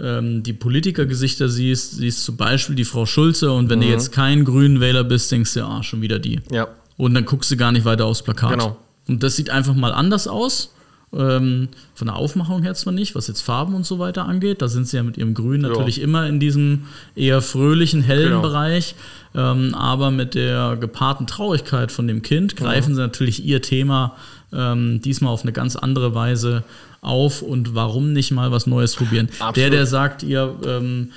ähm, 0.00 0.42
die 0.42 0.52
Politikergesichter 0.52 1.48
siehst, 1.48 1.92
siehst 1.96 2.24
zum 2.24 2.36
Beispiel 2.36 2.76
die 2.76 2.84
Frau 2.84 3.06
Schulze 3.06 3.50
und 3.52 3.68
wenn 3.70 3.80
du 3.80 3.86
jetzt 3.86 4.12
kein 4.12 4.44
grünen 4.44 4.80
Wähler 4.80 5.04
bist, 5.04 5.30
denkst 5.32 5.54
du, 5.54 5.64
ah, 5.64 5.82
schon 5.82 6.00
wieder 6.02 6.18
die. 6.18 6.40
Ja. 6.50 6.68
Und 6.96 7.14
dann 7.14 7.24
guckst 7.26 7.50
du 7.50 7.56
gar 7.56 7.72
nicht 7.72 7.84
weiter 7.84 8.06
aufs 8.06 8.22
Plakat. 8.22 8.50
Genau. 8.52 8.76
Und 9.08 9.22
das 9.22 9.36
sieht 9.36 9.50
einfach 9.50 9.74
mal 9.74 9.92
anders 9.92 10.26
aus. 10.28 10.72
Ähm, 11.16 11.68
von 11.94 12.08
der 12.08 12.16
Aufmachung 12.16 12.62
her 12.62 12.74
zwar 12.74 12.92
nicht, 12.92 13.14
was 13.14 13.26
jetzt 13.28 13.40
Farben 13.40 13.74
und 13.74 13.86
so 13.86 13.98
weiter 13.98 14.26
angeht. 14.26 14.60
Da 14.60 14.68
sind 14.68 14.86
sie 14.86 14.96
ja 14.98 15.02
mit 15.02 15.16
ihrem 15.16 15.32
Grün 15.34 15.62
natürlich 15.62 16.00
immer 16.00 16.26
in 16.28 16.40
diesem 16.40 16.84
eher 17.14 17.40
fröhlichen, 17.40 18.02
hellen 18.02 18.28
Genau. 18.28 18.42
Bereich. 18.42 18.94
Ähm, 19.34 19.74
aber 19.74 20.10
mit 20.10 20.34
der 20.34 20.76
gepaarten 20.78 21.26
Traurigkeit 21.26 21.90
von 21.92 22.06
dem 22.06 22.22
Kind 22.22 22.56
greifen 22.56 22.94
sie 22.94 23.00
natürlich 23.00 23.44
ihr 23.44 23.62
Thema 23.62 24.16
ähm, 24.52 25.00
diesmal 25.02 25.32
auf 25.32 25.42
eine 25.42 25.52
ganz 25.52 25.74
andere 25.76 26.14
Weise 26.14 26.64
auf. 27.00 27.40
Und 27.42 27.74
warum 27.74 28.12
nicht 28.12 28.30
mal 28.30 28.50
was 28.50 28.66
Neues 28.66 28.94
probieren? 28.96 29.28
Absolut. 29.38 29.56
Der, 29.56 29.70
der 29.70 29.86
sagt, 29.86 30.22
ihr. 30.22 30.54
Ähm, 30.66 31.10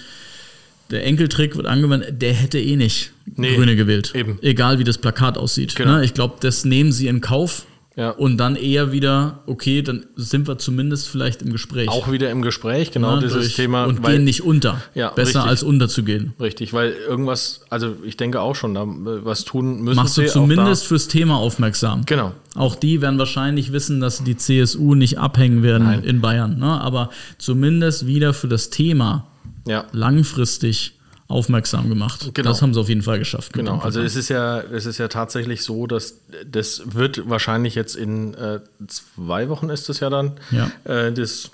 der 0.91 1.05
Enkeltrick 1.05 1.55
wird 1.55 1.67
angewendet, 1.67 2.19
der 2.19 2.33
hätte 2.33 2.57
eh 2.59 2.75
nicht 2.75 3.11
Nee, 3.35 3.55
Grüne 3.55 3.75
gewählt. 3.75 4.11
eben. 4.15 4.39
Egal 4.41 4.79
wie 4.79 4.83
das 4.83 4.97
Plakat 4.97 5.37
aussieht. 5.37 5.75
Genau. 5.75 5.97
Ne? 5.97 6.03
Ich 6.03 6.15
glaube, 6.15 6.37
das 6.39 6.65
nehmen 6.65 6.91
sie 6.91 7.05
in 7.07 7.21
Kauf. 7.21 7.65
Ja. 7.99 8.11
Und 8.11 8.37
dann 8.37 8.55
eher 8.55 8.93
wieder, 8.93 9.39
okay, 9.45 9.81
dann 9.81 10.05
sind 10.15 10.47
wir 10.47 10.57
zumindest 10.57 11.09
vielleicht 11.09 11.41
im 11.41 11.51
Gespräch. 11.51 11.89
Auch 11.89 12.09
wieder 12.09 12.31
im 12.31 12.41
Gespräch, 12.41 12.91
genau 12.91 13.15
ne, 13.15 13.23
dieses 13.23 13.41
durch- 13.43 13.55
Thema. 13.57 13.83
Und 13.83 14.01
weil- 14.01 14.13
gehen 14.13 14.23
nicht 14.23 14.41
unter. 14.41 14.81
Ja, 14.95 15.09
Besser 15.09 15.39
richtig. 15.39 15.43
als 15.43 15.63
unterzugehen. 15.63 16.31
Richtig, 16.39 16.71
weil 16.71 16.93
irgendwas, 16.93 17.59
also 17.69 17.97
ich 18.05 18.15
denke 18.15 18.39
auch 18.39 18.55
schon, 18.55 18.73
da 18.73 18.83
äh, 18.83 18.85
was 19.25 19.43
tun 19.43 19.81
müssen 19.81 19.97
Machst 19.97 20.17
du 20.17 20.25
zumindest 20.27 20.85
fürs 20.87 21.09
Thema 21.09 21.35
aufmerksam. 21.39 22.03
Genau. 22.05 22.31
Auch 22.55 22.75
die 22.75 23.01
werden 23.01 23.19
wahrscheinlich 23.19 23.73
wissen, 23.73 23.99
dass 23.99 24.19
sie 24.19 24.23
die 24.23 24.37
CSU 24.37 24.95
nicht 24.95 25.19
abhängen 25.19 25.61
werden 25.61 25.83
Nein. 25.87 26.03
in 26.05 26.21
Bayern. 26.21 26.57
Ne? 26.57 26.79
Aber 26.79 27.09
zumindest 27.37 28.07
wieder 28.07 28.33
für 28.33 28.47
das 28.47 28.69
Thema 28.69 29.27
Ja. 29.67 29.83
langfristig 29.91 30.93
aufmerksam 31.29 31.87
gemacht. 31.89 32.31
Genau. 32.33 32.49
Das 32.49 32.61
haben 32.61 32.73
sie 32.73 32.79
auf 32.81 32.89
jeden 32.89 33.03
Fall 33.03 33.19
geschafft. 33.19 33.53
Genau, 33.53 33.77
also 33.79 34.01
es 34.01 34.15
ist 34.15 34.29
ja, 34.29 34.59
es 34.59 34.85
ist 34.87 34.97
ja 34.97 35.07
tatsächlich 35.07 35.63
so, 35.63 35.85
dass 35.87 36.15
das 36.45 36.81
wird 36.93 37.29
wahrscheinlich 37.29 37.75
jetzt 37.75 37.95
in 37.95 38.33
äh, 38.33 38.59
zwei 38.87 39.47
Wochen 39.47 39.69
ist 39.69 39.87
es 39.89 39.99
ja 39.99 40.09
dann 40.09 40.33
Ja. 40.49 40.71
äh, 40.85 41.13
das, 41.13 41.51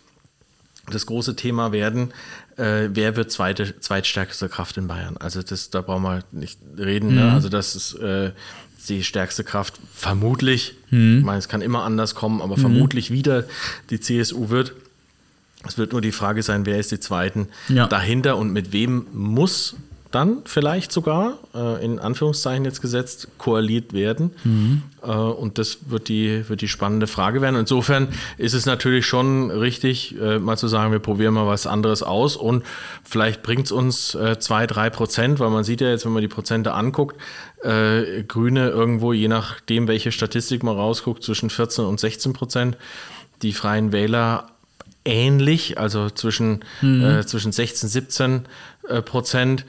das 0.89 1.05
große 1.05 1.35
Thema 1.35 1.73
werden. 1.73 2.13
Äh, 2.55 2.89
wer 2.93 3.17
wird 3.17 3.31
zweite, 3.33 3.77
zweitstärkste 3.77 4.47
Kraft 4.47 4.77
in 4.77 4.87
Bayern? 4.87 5.17
Also 5.17 5.43
das, 5.43 5.69
da 5.71 5.81
brauchen 5.81 6.03
wir 6.03 6.23
nicht 6.31 6.57
reden. 6.77 7.09
Mhm. 7.09 7.15
Ne? 7.15 7.31
Also 7.33 7.49
das 7.49 7.75
ist 7.75 7.95
äh, 7.95 8.31
die 8.87 9.03
stärkste 9.03 9.43
Kraft 9.43 9.73
vermutlich. 9.93 10.75
Mhm. 10.89 11.17
Ich 11.19 11.25
meine, 11.25 11.39
es 11.39 11.49
kann 11.49 11.61
immer 11.61 11.83
anders 11.83 12.15
kommen, 12.15 12.41
aber 12.41 12.55
vermutlich 12.55 13.11
wieder 13.11 13.43
die 13.89 13.99
CSU 13.99 14.49
wird. 14.49 14.73
Es 15.67 15.77
wird 15.77 15.91
nur 15.91 16.01
die 16.01 16.11
Frage 16.11 16.43
sein, 16.43 16.65
wer 16.65 16.79
ist 16.79 16.91
die 16.91 16.99
Zweiten 16.99 17.47
Ja. 17.69 17.87
dahinter 17.87 18.37
und 18.37 18.51
mit 18.53 18.71
wem 18.73 19.07
muss 19.13 19.75
dann 20.11 20.43
vielleicht 20.45 20.93
sogar, 20.93 21.39
äh, 21.53 21.83
in 21.83 21.99
Anführungszeichen 21.99 22.63
jetzt 22.63 22.81
gesetzt, 22.81 23.27
koaliert 23.37 23.91
werden. 23.91 24.31
Äh, 25.03 25.07
und 25.11 25.57
das 25.57 25.89
wird 25.89 26.07
die, 26.07 26.47
wird 26.47 26.61
die 26.61 26.69
spannende 26.69 27.05
Frage 27.07 27.41
werden. 27.41 27.57
Insofern 27.59 28.07
ist 28.37 28.53
es 28.53 28.65
natürlich 28.65 29.05
schon 29.05 29.51
richtig, 29.51 30.15
äh, 30.21 30.39
mal 30.39 30.57
zu 30.57 30.69
sagen, 30.69 30.93
wir 30.93 30.99
probieren 30.99 31.33
mal 31.33 31.47
was 31.47 31.67
anderes 31.67 32.01
aus 32.01 32.37
und 32.37 32.63
vielleicht 33.03 33.43
bringt 33.43 33.65
es 33.65 33.71
uns 33.73 34.15
äh, 34.15 34.39
zwei, 34.39 34.67
drei 34.67 34.89
Prozent, 34.89 35.41
weil 35.41 35.49
man 35.49 35.65
sieht 35.65 35.81
ja 35.81 35.89
jetzt, 35.89 36.05
wenn 36.05 36.13
man 36.13 36.21
die 36.21 36.29
Prozente 36.29 36.73
anguckt, 36.73 37.17
äh, 37.63 38.23
Grüne 38.23 38.69
irgendwo, 38.69 39.11
je 39.11 39.27
nachdem, 39.27 39.89
welche 39.89 40.13
Statistik 40.13 40.63
man 40.63 40.75
rausguckt, 40.77 41.23
zwischen 41.23 41.49
14 41.49 41.83
und 41.83 41.99
16 41.99 42.31
Prozent. 42.31 42.77
Die 43.41 43.51
Freien 43.51 43.91
Wähler 43.91 44.47
ähnlich, 45.05 45.77
also 45.77 46.09
zwischen, 46.09 46.65
äh, 46.81 47.23
zwischen 47.25 47.51
16, 47.51 47.87
17 47.89 48.45
äh, 48.89 49.01
Prozent. 49.01 49.65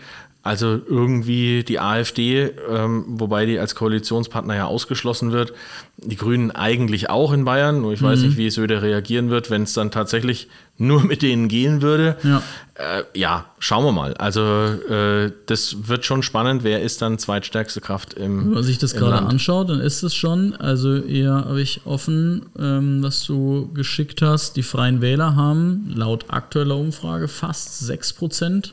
Also 0.46 0.80
irgendwie 0.88 1.64
die 1.64 1.80
AfD, 1.80 2.52
ähm, 2.70 3.04
wobei 3.08 3.46
die 3.46 3.58
als 3.58 3.74
Koalitionspartner 3.74 4.54
ja 4.54 4.66
ausgeschlossen 4.66 5.32
wird. 5.32 5.52
Die 5.96 6.14
Grünen 6.14 6.52
eigentlich 6.52 7.10
auch 7.10 7.32
in 7.32 7.44
Bayern, 7.44 7.80
nur 7.80 7.92
ich 7.92 8.00
weiß 8.00 8.20
nicht, 8.20 8.36
wie 8.36 8.48
Söder 8.50 8.80
reagieren 8.80 9.28
wird, 9.28 9.50
wenn 9.50 9.64
es 9.64 9.72
dann 9.72 9.90
tatsächlich 9.90 10.48
nur 10.78 11.02
mit 11.02 11.22
denen 11.22 11.48
gehen 11.48 11.82
würde. 11.82 12.16
Ja. 12.22 12.42
Äh, 12.74 13.02
ja, 13.18 13.46
schauen 13.58 13.84
wir 13.84 13.90
mal. 13.90 14.14
Also 14.14 14.42
äh, 14.42 15.32
das 15.46 15.88
wird 15.88 16.04
schon 16.04 16.22
spannend. 16.22 16.62
Wer 16.62 16.80
ist 16.80 17.02
dann 17.02 17.18
zweitstärkste 17.18 17.80
Kraft 17.80 18.14
im 18.14 18.44
Wenn 18.44 18.50
man 18.52 18.62
sich 18.62 18.78
das 18.78 18.94
gerade 18.94 19.26
anschaut, 19.26 19.70
dann 19.70 19.80
ist 19.80 20.04
es 20.04 20.14
schon, 20.14 20.54
also 20.54 20.94
eher 20.94 21.46
habe 21.46 21.60
ich 21.60 21.80
offen, 21.86 22.46
ähm, 22.56 23.02
was 23.02 23.24
du 23.24 23.68
geschickt 23.74 24.22
hast. 24.22 24.56
Die 24.56 24.62
Freien 24.62 25.00
Wähler 25.00 25.34
haben 25.34 25.92
laut 25.92 26.26
aktueller 26.28 26.76
Umfrage 26.76 27.26
fast 27.26 27.82
6% 27.82 28.72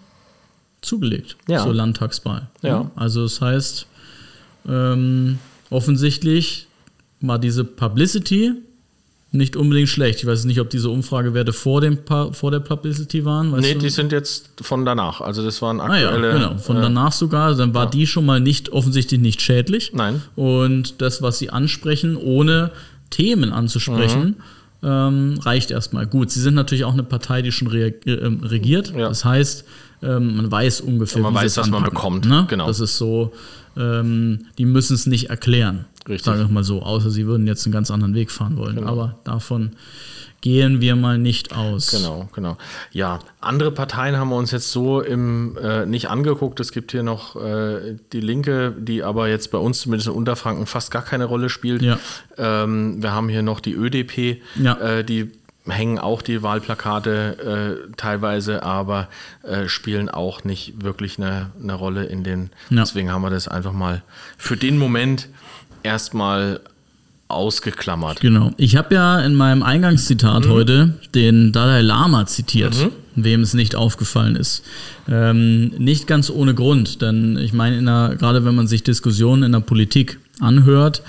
zugelegt 0.83 1.35
Ja. 1.47 1.63
zur 1.63 1.73
Landtagswahl. 1.73 2.47
Ja. 2.61 2.91
Also 2.95 3.23
das 3.23 3.41
heißt, 3.41 3.87
ähm, 4.67 5.39
offensichtlich 5.69 6.67
war 7.21 7.39
diese 7.39 7.63
Publicity 7.63 8.51
nicht 9.31 9.55
unbedingt 9.55 9.89
schlecht. 9.89 10.19
Ich 10.19 10.27
weiß 10.27 10.45
nicht, 10.45 10.59
ob 10.59 10.69
diese 10.69 10.89
Umfragewerte 10.89 11.53
vor, 11.53 11.81
dem 11.81 11.97
pa 12.05 12.31
vor 12.33 12.51
der 12.51 12.59
Publicity 12.59 13.25
waren. 13.25 13.51
Weißt 13.51 13.63
Nee, 13.63 13.73
du? 13.73 13.79
die 13.79 13.89
sind 13.89 14.11
jetzt 14.11 14.49
von 14.61 14.85
danach. 14.85 15.21
Also 15.21 15.43
das 15.43 15.59
waren 15.63 15.81
Ah 15.81 15.99
ja, 15.99 16.09
aktuelle. 16.11 16.33
genau. 16.33 16.57
Von 16.59 16.77
äh, 16.77 16.81
danach 16.81 17.11
sogar. 17.11 17.55
Dann 17.55 17.73
war 17.73 17.89
die 17.89 18.05
schon 18.05 18.25
mal 18.27 18.39
nicht 18.39 18.69
offensichtlich 18.71 19.19
nicht 19.19 19.41
schädlich. 19.41 19.91
Nein. 19.95 20.21
Und 20.35 21.01
das, 21.01 21.23
was 21.23 21.39
sie 21.39 21.49
ansprechen, 21.49 22.15
ohne 22.15 22.71
Themen 23.09 23.51
anzusprechen, 23.51 24.35
Mhm. 24.81 24.87
ähm, 24.87 25.39
reicht 25.41 25.71
erstmal. 25.71 26.05
Gut, 26.05 26.29
sie 26.29 26.39
sind 26.41 26.53
natürlich 26.53 26.83
auch 26.85 26.93
eine 26.93 27.03
Partei, 27.03 27.41
die 27.41 27.51
schon 27.51 27.73
ähm, 27.73 28.41
regiert. 28.43 28.91
Ja. 28.91 29.09
Das 29.09 29.25
heißt, 29.25 29.65
ähm, 30.03 30.37
man 30.37 30.51
weiß 30.51 30.81
ungefähr, 30.81 31.21
man 31.21 31.33
wie 31.33 31.37
weiß, 31.37 31.57
was 31.57 31.69
man 31.69 31.83
anpacken, 31.83 31.95
bekommt. 31.95 32.25
Ne? 32.25 32.45
Genau. 32.49 32.67
Das 32.67 32.79
ist 32.79 32.97
so, 32.97 33.31
ähm, 33.77 34.45
die 34.57 34.65
müssen 34.65 34.93
es 34.95 35.05
nicht 35.07 35.29
erklären. 35.29 35.85
Richtig. 36.07 36.23
Sage 36.25 36.43
ich 36.43 36.49
mal 36.49 36.63
so, 36.63 36.81
außer 36.83 37.09
sie 37.09 37.25
würden 37.27 37.47
jetzt 37.47 37.65
einen 37.65 37.73
ganz 37.73 37.89
anderen 37.89 38.13
Weg 38.13 38.29
fahren 38.31 38.57
wollen. 38.57 38.75
Genau. 38.75 38.91
Aber 38.91 39.15
davon 39.23 39.71
gehen 40.41 40.81
wir 40.81 40.97
mal 40.97 41.17
nicht 41.17 41.55
aus. 41.55 41.91
Genau, 41.91 42.27
genau. 42.35 42.57
Ja, 42.91 43.19
andere 43.39 43.71
Parteien 43.71 44.17
haben 44.17 44.27
wir 44.27 44.35
uns 44.35 44.51
jetzt 44.51 44.69
so 44.71 44.99
im, 44.99 45.57
äh, 45.57 45.85
nicht 45.85 46.09
angeguckt. 46.09 46.59
Es 46.59 46.73
gibt 46.73 46.91
hier 46.91 47.01
noch 47.03 47.37
äh, 47.37 47.95
die 48.11 48.19
Linke, 48.19 48.75
die 48.77 49.03
aber 49.03 49.29
jetzt 49.29 49.51
bei 49.51 49.57
uns 49.57 49.79
zumindest 49.79 50.09
in 50.09 50.13
Unterfranken 50.13 50.65
fast 50.65 50.91
gar 50.91 51.01
keine 51.01 51.23
Rolle 51.25 51.47
spielt. 51.49 51.81
Ja. 51.81 51.97
Ähm, 52.37 53.01
wir 53.01 53.13
haben 53.13 53.29
hier 53.29 53.41
noch 53.41 53.61
die 53.61 53.73
ÖDP, 53.73 54.41
Ja. 54.61 54.73
äh, 54.79 55.05
die 55.05 55.31
hängen 55.67 55.97
auch 55.99 56.21
die 56.21 56.43
Wahlplakate 56.43 57.77
äh, 57.89 57.91
teilweise, 57.95 58.63
aber 58.63 59.07
äh, 59.43 59.67
spielen 59.69 60.09
auch 60.09 60.43
nicht 60.43 60.83
wirklich 60.83 61.17
eine, 61.17 61.51
eine 61.61 61.73
Rolle 61.73 62.03
in 62.05 62.23
den. 62.23 62.49
Ja. 62.69 62.81
Deswegen 62.83 63.11
haben 63.11 63.21
wir 63.21 63.29
das 63.29 63.47
einfach 63.47 63.71
mal 63.73 64.01
für 64.37 64.57
den 64.57 64.77
Moment 64.77 65.29
erstmal 65.83 66.59
ausgeklammert. 67.27 68.19
Genau. 68.21 68.51
Ich 68.57 68.75
habe 68.75 68.93
ja 68.95 69.19
in 69.21 69.33
meinem 69.35 69.59
Mhm. 69.59 69.63
Eingangszitat 69.63 70.47
heute 70.47 70.93
den 71.15 71.51
Dalai 71.51 71.81
Lama 71.81 72.25
zitiert, 72.25 72.75
wem 73.15 73.41
es 73.41 73.53
nicht 73.53 73.75
aufgefallen 73.75 74.35
ist. 74.35 74.63
Ähm, 75.09 75.69
nicht 75.77 76.05
ganz 76.07 76.29
ohne 76.29 76.53
Grund, 76.53 77.01
denn 77.01 77.37
ich 77.37 77.53
meine, 77.53 77.81
der- 77.81 78.15
gerade 78.17 78.45
wenn 78.45 78.55
man 78.55 78.67
sich 78.67 78.83
Diskussionen 78.83 79.43
in 79.43 79.51
der 79.51 79.61
Politik 79.61 80.19
anhört, 80.39 81.01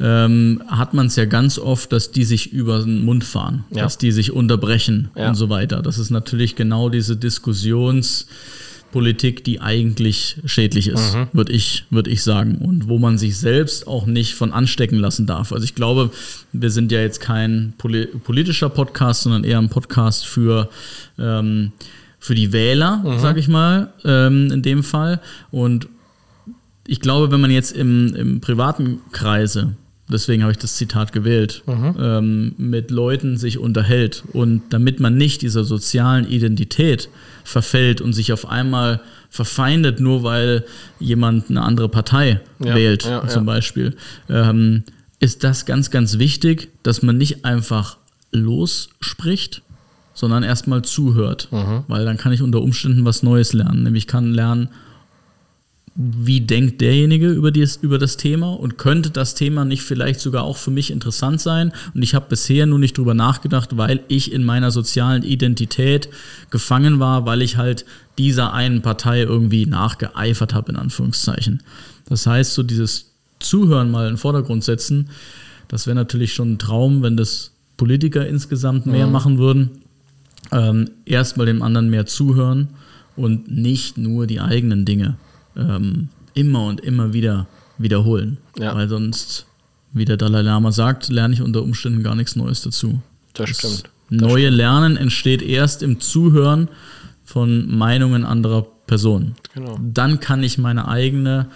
ähm, 0.00 0.62
hat 0.68 0.94
man 0.94 1.06
es 1.08 1.16
ja 1.16 1.26
ganz 1.26 1.58
oft, 1.58 1.92
dass 1.92 2.10
die 2.10 2.24
sich 2.24 2.52
über 2.52 2.80
den 2.80 3.04
Mund 3.04 3.22
fahren, 3.24 3.64
Ja. 3.70 3.82
dass 3.84 3.98
die 3.98 4.12
sich 4.12 4.32
unterbrechen 4.32 5.10
Ja. 5.14 5.28
und 5.28 5.34
so 5.34 5.50
weiter. 5.50 5.82
Das 5.82 5.98
ist 5.98 6.10
natürlich 6.10 6.56
genau 6.56 6.88
diese 6.88 7.16
Diskussionspolitik, 7.16 9.44
die 9.44 9.60
eigentlich 9.60 10.38
schädlich 10.44 10.88
ist, 10.88 11.14
Mhm. 11.14 11.28
würde 11.32 11.52
ich, 11.52 11.84
würd 11.90 12.08
ich 12.08 12.22
sagen. 12.22 12.56
Und 12.56 12.88
wo 12.88 12.98
man 12.98 13.18
sich 13.18 13.36
selbst 13.38 13.86
auch 13.86 14.06
nicht 14.06 14.34
von 14.34 14.52
anstecken 14.52 14.98
lassen 14.98 15.26
darf. 15.26 15.52
Also 15.52 15.64
ich 15.64 15.74
glaube, 15.74 16.10
wir 16.52 16.70
sind 16.70 16.92
ja 16.92 17.00
jetzt 17.00 17.20
kein 17.20 17.74
poli 17.78 18.06
politischer 18.06 18.68
Podcast, 18.68 19.22
sondern 19.22 19.44
eher 19.44 19.58
ein 19.58 19.68
Podcast 19.68 20.26
für, 20.26 20.68
ähm, 21.18 21.72
für 22.18 22.34
die 22.34 22.52
Wähler, 22.52 22.98
Mhm. 23.04 23.18
sage 23.20 23.40
ich 23.40 23.48
mal, 23.48 23.92
ähm, 24.04 24.50
in 24.50 24.62
dem 24.62 24.82
Fall. 24.82 25.20
Und 25.50 25.88
ich 26.86 27.00
glaube, 27.00 27.30
wenn 27.30 27.40
man 27.40 27.50
jetzt 27.50 27.72
im, 27.76 28.14
im 28.16 28.40
privaten 28.40 28.98
Kreise 29.12 29.74
deswegen 30.12 30.42
habe 30.42 30.52
ich 30.52 30.58
das 30.58 30.76
Zitat 30.76 31.12
gewählt, 31.12 31.62
ähm, 31.66 32.54
mit 32.58 32.90
Leuten 32.90 33.36
sich 33.36 33.58
unterhält 33.58 34.24
und 34.32 34.62
damit 34.70 35.00
man 35.00 35.16
nicht 35.16 35.42
dieser 35.42 35.64
sozialen 35.64 36.26
Identität 36.28 37.08
verfällt 37.44 38.00
und 38.00 38.12
sich 38.12 38.32
auf 38.32 38.48
einmal 38.48 39.00
verfeindet, 39.30 40.00
nur 40.00 40.22
weil 40.22 40.64
jemand 40.98 41.50
eine 41.50 41.62
andere 41.62 41.88
Partei 41.88 42.40
Ja, 42.58 42.74
wählt, 42.74 43.04
ja, 43.04 43.26
zum 43.28 43.46
ja. 43.46 43.52
Beispiel, 43.54 43.96
ähm, 44.28 44.82
ist 45.20 45.44
das 45.44 45.66
ganz, 45.66 45.90
ganz 45.90 46.18
wichtig, 46.18 46.68
dass 46.82 47.02
man 47.02 47.16
nicht 47.16 47.44
einfach 47.44 47.98
losspricht, 48.32 49.62
sondern 50.14 50.42
erstmal 50.42 50.82
zuhört, 50.82 51.48
Mhm. 51.50 51.84
weil 51.88 52.04
dann 52.04 52.16
kann 52.16 52.32
ich 52.32 52.42
unter 52.42 52.60
Umständen 52.60 53.04
was 53.04 53.22
Neues 53.22 53.52
lernen. 53.52 53.82
Nämlich 53.84 54.06
kann 54.06 54.32
lernen, 54.32 54.68
wie 56.02 56.40
denkt 56.40 56.80
derjenige 56.80 57.28
über, 57.28 57.50
dies, 57.50 57.76
über 57.76 57.98
das 57.98 58.16
Thema 58.16 58.54
und 58.54 58.78
könnte 58.78 59.10
das 59.10 59.34
Thema 59.34 59.66
nicht 59.66 59.82
vielleicht 59.82 60.20
sogar 60.20 60.44
auch 60.44 60.56
für 60.56 60.70
mich 60.70 60.90
interessant 60.90 61.42
sein? 61.42 61.72
Und 61.94 62.02
ich 62.02 62.14
habe 62.14 62.24
bisher 62.30 62.64
nur 62.64 62.78
nicht 62.78 62.96
drüber 62.96 63.12
nachgedacht, 63.12 63.76
weil 63.76 64.00
ich 64.08 64.32
in 64.32 64.42
meiner 64.44 64.70
sozialen 64.70 65.22
Identität 65.22 66.08
gefangen 66.48 67.00
war, 67.00 67.26
weil 67.26 67.42
ich 67.42 67.58
halt 67.58 67.84
dieser 68.16 68.54
einen 68.54 68.80
Partei 68.80 69.20
irgendwie 69.20 69.66
nachgeeifert 69.66 70.54
habe, 70.54 70.72
in 70.72 70.76
Anführungszeichen. 70.76 71.62
Das 72.08 72.26
heißt, 72.26 72.54
so 72.54 72.62
dieses 72.62 73.10
Zuhören 73.38 73.90
mal 73.90 74.06
in 74.06 74.14
den 74.14 74.18
Vordergrund 74.18 74.64
setzen, 74.64 75.10
das 75.68 75.86
wäre 75.86 75.96
natürlich 75.96 76.32
schon 76.32 76.52
ein 76.52 76.58
Traum, 76.58 77.02
wenn 77.02 77.18
das 77.18 77.52
Politiker 77.76 78.26
insgesamt 78.26 78.86
mehr 78.86 79.06
machen 79.06 79.36
würden. 79.36 79.70
Ähm, 80.50 80.90
erstmal 81.04 81.44
dem 81.44 81.60
anderen 81.60 81.90
mehr 81.90 82.06
zuhören 82.06 82.68
und 83.16 83.50
nicht 83.50 83.98
nur 83.98 84.26
die 84.26 84.40
eigenen 84.40 84.86
Dinge 84.86 85.16
ähm, 85.60 86.08
immer 86.34 86.66
und 86.66 86.80
immer 86.80 87.12
wieder 87.12 87.46
wiederholen. 87.78 88.38
Ja. 88.58 88.74
Weil 88.74 88.88
sonst, 88.88 89.46
wie 89.92 90.04
der 90.04 90.16
Dalai 90.16 90.42
Lama 90.42 90.72
sagt, 90.72 91.08
lerne 91.08 91.34
ich 91.34 91.42
unter 91.42 91.62
Umständen 91.62 92.02
gar 92.02 92.14
nichts 92.14 92.36
Neues 92.36 92.62
dazu. 92.62 93.00
Das 93.34 93.50
stimmt. 93.50 93.84
Neue 94.10 94.48
Lernen 94.50 94.96
entsteht 94.96 95.40
erst 95.40 95.82
im 95.82 96.00
Zuhören 96.00 96.68
von 97.24 97.76
Meinungen 97.76 98.24
anderer 98.24 98.66
Personen. 98.86 99.36
Genau. 99.54 99.78
Dann 99.80 100.18
kann 100.18 100.42
ich 100.42 100.58
meine 100.58 100.88
eigene, 100.88 101.46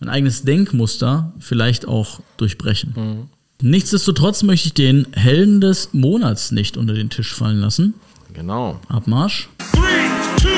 mein 0.00 0.08
eigenes 0.08 0.42
Denkmuster 0.44 1.32
vielleicht 1.38 1.86
auch 1.86 2.20
durchbrechen. 2.38 2.94
Mhm. 2.96 3.28
Nichtsdestotrotz 3.62 4.42
möchte 4.42 4.68
ich 4.68 4.74
den 4.74 5.06
Helden 5.12 5.60
des 5.60 5.90
Monats 5.92 6.50
nicht 6.52 6.78
unter 6.78 6.94
den 6.94 7.10
Tisch 7.10 7.34
fallen 7.34 7.60
lassen. 7.60 7.92
Genau. 8.32 8.80
Abmarsch. 8.88 9.50
Three, 9.74 10.08
two, 10.38 10.48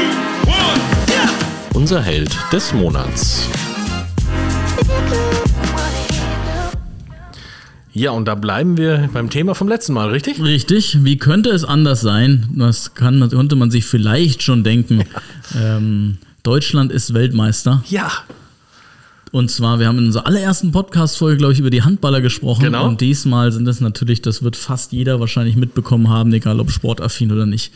one. 0.46 1.21
Unser 1.74 2.02
Held 2.02 2.36
des 2.52 2.74
Monats. 2.74 3.48
Ja, 7.94 8.10
und 8.10 8.26
da 8.26 8.34
bleiben 8.34 8.76
wir 8.76 9.08
beim 9.12 9.30
Thema 9.30 9.54
vom 9.54 9.68
letzten 9.68 9.94
Mal, 9.94 10.10
richtig? 10.10 10.42
Richtig. 10.42 11.02
Wie 11.02 11.16
könnte 11.16 11.50
es 11.50 11.64
anders 11.64 12.02
sein? 12.02 12.46
Das 12.54 12.94
kann, 12.94 13.20
das 13.20 13.32
konnte 13.32 13.56
man 13.56 13.70
sich 13.70 13.86
vielleicht 13.86 14.42
schon 14.42 14.64
denken. 14.64 15.04
Ähm, 15.58 16.18
Deutschland 16.42 16.92
ist 16.92 17.14
Weltmeister. 17.14 17.82
Ja. 17.88 18.10
Und 19.30 19.50
zwar, 19.50 19.78
wir 19.78 19.88
haben 19.88 19.98
in 19.98 20.06
unserer 20.06 20.26
allerersten 20.26 20.72
Podcast-Folge, 20.72 21.38
glaube 21.38 21.54
ich, 21.54 21.58
über 21.58 21.70
die 21.70 21.82
Handballer 21.82 22.20
gesprochen. 22.20 22.64
Genau. 22.64 22.86
Und 22.86 23.00
diesmal 23.00 23.50
sind 23.50 23.66
es 23.66 23.80
natürlich, 23.80 24.20
das 24.20 24.42
wird 24.42 24.56
fast 24.56 24.92
jeder 24.92 25.20
wahrscheinlich 25.20 25.56
mitbekommen 25.56 26.10
haben, 26.10 26.32
egal 26.34 26.60
ob 26.60 26.70
sportaffin 26.70 27.32
oder 27.32 27.46
nicht. 27.46 27.72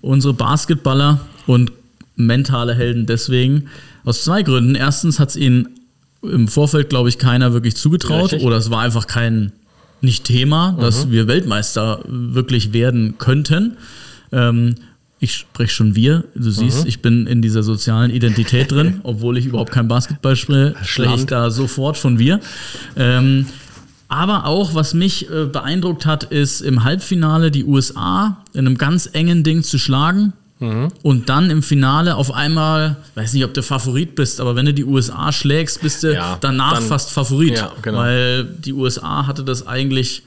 Unsere 0.00 0.34
Basketballer 0.34 1.20
und 1.46 1.72
mentale 2.16 2.74
Helden 2.74 3.06
deswegen. 3.06 3.68
Aus 4.04 4.24
zwei 4.24 4.42
Gründen. 4.42 4.74
Erstens 4.74 5.18
hat 5.18 5.30
es 5.30 5.36
ihnen 5.36 5.68
im 6.22 6.48
Vorfeld, 6.48 6.88
glaube 6.88 7.08
ich, 7.08 7.18
keiner 7.18 7.52
wirklich 7.52 7.76
zugetraut. 7.76 8.32
Richtig. 8.32 8.42
Oder 8.42 8.56
es 8.56 8.70
war 8.70 8.80
einfach 8.80 9.06
kein, 9.06 9.52
nicht 10.00 10.24
Thema, 10.24 10.76
dass 10.80 11.10
wir 11.10 11.26
Weltmeister 11.26 12.00
wirklich 12.06 12.72
werden 12.72 13.16
könnten. 13.18 13.76
Ähm, 14.32 14.74
ich 15.20 15.34
spreche 15.34 15.72
schon 15.72 15.96
wir. 15.96 16.24
Du 16.34 16.50
siehst, 16.50 16.86
ich 16.86 17.00
bin 17.00 17.26
in 17.26 17.40
dieser 17.40 17.62
sozialen 17.62 18.10
Identität 18.10 18.70
drin, 18.70 19.00
obwohl 19.04 19.38
ich 19.38 19.46
überhaupt 19.46 19.72
kein 19.72 19.88
Basketball 19.88 20.36
spiele, 20.36 20.74
spreche 20.82 21.14
ich 21.14 21.26
da 21.26 21.50
sofort 21.50 21.96
von 21.96 22.18
wir. 22.18 22.40
Ähm, 22.96 23.46
aber 24.08 24.44
auch, 24.44 24.74
was 24.74 24.92
mich 24.92 25.30
äh, 25.30 25.46
beeindruckt 25.46 26.04
hat, 26.04 26.24
ist 26.24 26.60
im 26.60 26.84
Halbfinale 26.84 27.50
die 27.50 27.64
USA 27.64 28.44
in 28.52 28.66
einem 28.66 28.76
ganz 28.76 29.08
engen 29.12 29.42
Ding 29.44 29.62
zu 29.62 29.78
schlagen. 29.78 30.34
Und 31.02 31.28
dann 31.28 31.50
im 31.50 31.62
Finale 31.62 32.16
auf 32.16 32.32
einmal, 32.32 32.96
weiß 33.14 33.32
nicht, 33.32 33.44
ob 33.44 33.54
du 33.54 33.62
Favorit 33.62 34.14
bist, 34.14 34.40
aber 34.40 34.56
wenn 34.56 34.66
du 34.66 34.74
die 34.74 34.84
USA 34.84 35.32
schlägst, 35.32 35.80
bist 35.82 36.02
du 36.02 36.14
Ja, 36.14 36.38
danach 36.40 36.74
dann- 36.74 36.82
fast 36.84 37.10
Favorit. 37.10 37.56
Ja, 37.58 37.72
genau. 37.82 37.98
Weil 37.98 38.44
die 38.44 38.72
USA 38.72 39.26
hatte 39.26 39.44
das 39.44 39.66
eigentlich, 39.66 40.22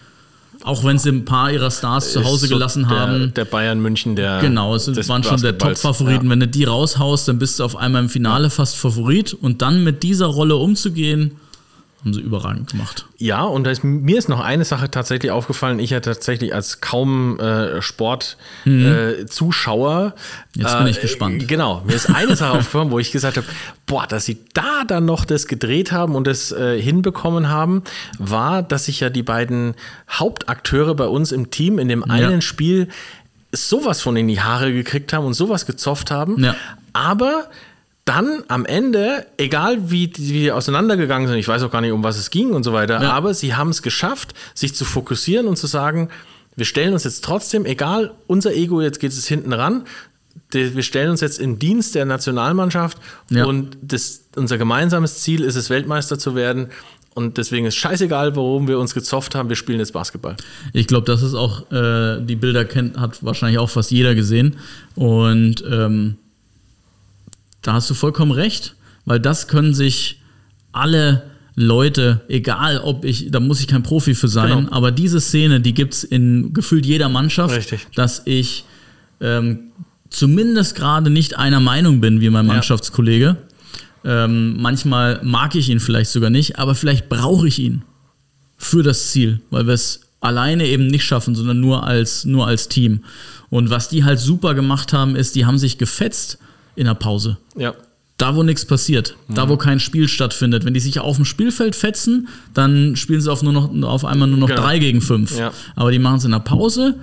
auch 0.64 0.84
wenn 0.84 0.98
sie 0.98 1.10
ein 1.10 1.24
paar 1.26 1.52
ihrer 1.52 1.72
Stars 1.72 2.12
zu 2.14 2.24
Hause 2.24 2.48
so 2.48 2.56
gelassen 2.56 2.88
der, 2.90 3.00
haben, 3.00 3.34
Der 3.36 3.46
Bayern 3.46 3.80
München, 3.80 4.16
der. 4.16 4.40
Genau, 4.42 4.76
es 4.76 4.88
waren 5.10 5.24
schon 5.24 5.42
der. 5.42 5.58
Top-Favoriten. 5.58 6.30
Wenn 6.30 6.40
du 6.40 6.48
die 6.48 6.64
raushaust, 6.66 7.28
dann 7.28 7.40
bist 7.40 7.60
du 7.60 7.64
auf 7.64 7.76
einmal 7.76 8.04
im 8.04 8.10
Finale 8.10 8.50
fast 8.50 8.76
Favorit. 8.76 9.34
Und 9.34 9.62
dann 9.62 9.84
mit 9.84 10.04
dieser 10.04 10.26
Rolle 10.28 10.56
umzugehen, 10.56 11.32
haben 12.02 12.14
sie 12.14 12.22
überragend 12.22 12.72
gemacht. 12.72 13.06
Ja, 13.18 13.42
und 13.44 13.66
ist, 13.68 13.84
mir 13.84 14.18
ist 14.18 14.30
noch 14.30 14.40
eine 14.40 14.66
Sache 14.66 14.92
tatsächlich 14.92 15.32
aufgefallen. 15.32 15.80
Ich 15.80 15.90
ja 15.90 16.00
tatsächlich 16.00 16.54
als 16.54 16.80
kaum 16.80 17.40
äh, 17.40 17.82
Sport-Zuschauer. 17.82 19.16
Äh, 19.22 19.26
Zuschauer, 19.26 20.14
Mhm. 20.58 20.62
Jetzt 20.62 20.78
bin 20.78 20.88
ich 20.88 21.02
gespannt. 21.02 21.48
Genau, 21.48 21.84
mir 21.86 21.94
ist 21.94 22.10
eine 22.10 22.36
Sache 22.36 22.52
aufgefallen, 22.58 22.92
wo 22.92 23.00
ich 23.00 23.12
gesagt 23.12 23.38
habe, 23.38 23.48
boah, 23.86 24.08
dass 24.08 24.26
sie 24.26 24.40
da 24.54 24.84
dann 24.88 25.06
noch 25.06 25.24
das 25.24 25.48
gedreht 25.48 25.92
haben 25.92 26.16
und 26.16 26.26
das 26.26 26.52
äh, 26.52 26.82
hinbekommen 26.82 27.50
haben, 27.50 27.84
war, 28.18 28.64
dass 28.64 28.86
sich 28.86 29.00
ja 29.00 29.10
die 29.10 29.24
beiden 29.24 29.76
Hauptakteure 30.10 30.96
bei 30.96 31.06
uns 31.06 31.32
im 31.32 31.52
Team 31.52 31.78
in 31.80 31.88
dem 31.88 32.04
einen 32.04 32.42
Spiel 32.42 32.88
sowas 33.52 34.02
von 34.02 34.18
in 34.18 34.28
die 34.28 34.42
Haare 34.42 34.74
gekriegt 34.74 35.14
haben 35.14 35.26
und 35.26 35.34
sowas 35.34 35.66
gezofft 35.66 36.12
haben. 36.12 36.44
Ja. 36.44 36.56
Aber 36.94 37.48
dann 38.08 38.44
am 38.48 38.66
Ende, 38.66 39.26
egal 39.38 39.90
wie 39.92 40.08
die, 40.08 40.30
wie 40.34 40.40
die 40.44 40.52
auseinandergegangen 40.52 41.28
sind, 41.28 41.38
ich 41.38 41.48
weiß 41.48 41.62
auch 41.64 41.72
gar 41.72 41.82
nicht, 41.82 41.92
um 41.92 42.04
was 42.04 42.18
es 42.18 42.30
ging 42.30 42.52
und 42.52 42.64
so 42.64 42.74
weiter, 42.74 43.02
Ja. 43.02 43.12
aber 43.12 43.34
sie 43.34 43.56
haben 43.56 43.70
es 43.70 43.82
geschafft, 43.82 44.34
sich 44.54 44.74
zu 44.76 44.86
fokussieren 44.86 45.48
und 45.48 45.58
zu 45.58 45.68
sagen, 45.68 46.10
wir 46.56 46.66
stellen 46.66 46.94
uns 46.94 47.04
jetzt 47.04 47.24
trotzdem, 47.24 47.66
egal, 47.66 48.12
unser 48.26 48.54
Ego, 48.54 48.82
jetzt 48.82 49.00
geht 49.00 49.12
es 49.12 49.28
hinten 49.28 49.54
ran, 49.54 49.84
wir 50.52 50.84
stellen 50.84 51.10
uns 51.12 51.22
jetzt 51.22 51.40
im 51.40 51.60
Dienst 51.60 51.96
der 51.96 52.06
Nationalmannschaft 52.06 52.98
Ja. 53.30 53.46
und 53.46 53.78
das, 53.82 54.24
unser 54.36 54.58
gemeinsames 54.58 55.20
Ziel 55.22 55.44
ist 55.44 55.56
es, 55.56 55.70
Weltmeister 55.70 56.18
zu 56.18 56.36
werden. 56.36 56.68
Und 57.16 57.38
deswegen 57.40 57.66
ist 57.66 57.76
scheißegal, 57.76 58.36
warum 58.36 58.68
wir 58.68 58.78
uns 58.80 58.94
gezofft 58.94 59.34
haben, 59.34 59.50
wir 59.50 59.56
spielen 59.56 59.80
jetzt 59.80 59.92
Basketball. 59.92 60.38
Ich 60.72 60.86
glaube, 60.86 61.06
das 61.08 61.24
ist 61.24 61.34
auch, 61.34 61.70
äh, 61.72 62.22
die 62.24 62.36
Bilder 62.36 62.64
kennt, 62.64 62.98
hat 63.00 63.24
wahrscheinlich 63.26 63.58
auch 63.58 63.72
fast 63.72 63.90
jeder 63.90 64.14
gesehen. 64.14 64.56
Und 64.94 65.64
ähm, 65.70 66.18
da 67.62 67.74
hast 67.74 67.90
du 67.90 67.94
vollkommen 67.94 68.32
recht, 68.32 68.76
weil 69.06 69.20
das 69.20 69.48
können 69.48 69.74
sich 69.74 70.22
alle 70.72 71.24
Leute, 71.56 72.22
egal 72.28 72.80
ob 72.80 73.04
ich, 73.04 73.32
da 73.32 73.40
muss 73.40 73.60
ich 73.60 73.68
kein 73.68 73.82
Profi 73.84 74.14
für 74.14 74.28
sein, 74.28 74.66
Genau. 74.66 74.72
aber 74.72 74.92
diese 74.92 75.20
Szene, 75.20 75.60
die 75.60 75.74
gibt 75.74 75.96
es 75.96 76.04
in 76.04 76.54
gefühlt 76.54 76.86
jeder 76.86 77.10
Mannschaft, 77.10 77.56
Richtig. 77.56 77.88
dass 77.96 78.22
ich 78.26 78.64
ähm, 79.22 79.72
zumindest 80.10 80.76
gerade 80.76 81.10
nicht 81.10 81.38
einer 81.38 81.60
Meinung 81.60 82.00
bin 82.00 82.22
wie 82.22 82.30
mein 82.30 82.46
Mannschaftskollege. 82.46 83.38
Ähm, 84.06 84.62
manchmal 84.62 85.20
mag 85.24 85.56
ich 85.56 85.70
ihn 85.70 85.80
vielleicht 85.80 86.12
sogar 86.12 86.30
nicht, 86.30 86.60
aber 86.60 86.76
vielleicht 86.76 87.10
brauche 87.10 87.48
ich 87.48 87.58
ihn 87.60 87.82
für 88.56 88.84
das 88.84 89.12
Ziel, 89.12 89.42
weil 89.50 89.66
wir 89.66 89.74
es 89.74 90.02
alleine 90.20 90.66
eben 90.66 90.88
nicht 90.88 91.04
schaffen, 91.06 91.36
sondern 91.36 91.60
nur 91.60 91.84
als, 91.86 92.24
nur 92.24 92.46
als 92.48 92.70
Team. 92.70 93.04
Und 93.50 93.70
was 93.72 93.90
die 93.90 94.04
halt 94.04 94.20
super 94.20 94.54
gemacht 94.54 94.94
haben, 94.94 95.16
ist, 95.16 95.36
die 95.36 95.46
haben 95.46 95.58
sich 95.58 95.78
gefetzt 95.78 96.38
in 96.78 96.86
der 96.86 96.94
Pause. 96.94 97.38
Ja. 97.58 97.74
Da, 98.18 98.36
wo 98.36 98.42
nichts 98.42 98.66
passiert, 98.66 99.16
da, 99.30 99.48
wo 99.48 99.58
kein 99.58 99.80
Spiel 99.80 100.08
stattfindet. 100.08 100.66
Wenn 100.66 100.74
die 100.74 100.80
sich 100.80 101.00
auf 101.00 101.18
dem 101.18 101.26
Spielfeld 101.26 101.76
fetzen, 101.76 102.30
dann 102.56 102.96
spielen 102.96 103.22
sie 103.22 103.32
auf, 103.32 103.44
nur 103.44 103.54
noch, 103.54 103.70
auf 103.88 104.06
einmal 104.06 104.28
nur 104.28 104.40
noch 104.40 104.48
Genau. 104.48 104.62
drei 104.62 104.80
gegen 104.80 105.02
fünf. 105.02 105.38
Ja. 105.38 105.52
Aber 105.76 105.92
die 105.92 106.00
machen 106.00 106.18
es 106.18 106.26
in 106.26 106.32
der 106.32 106.40
Pause. 106.40 106.96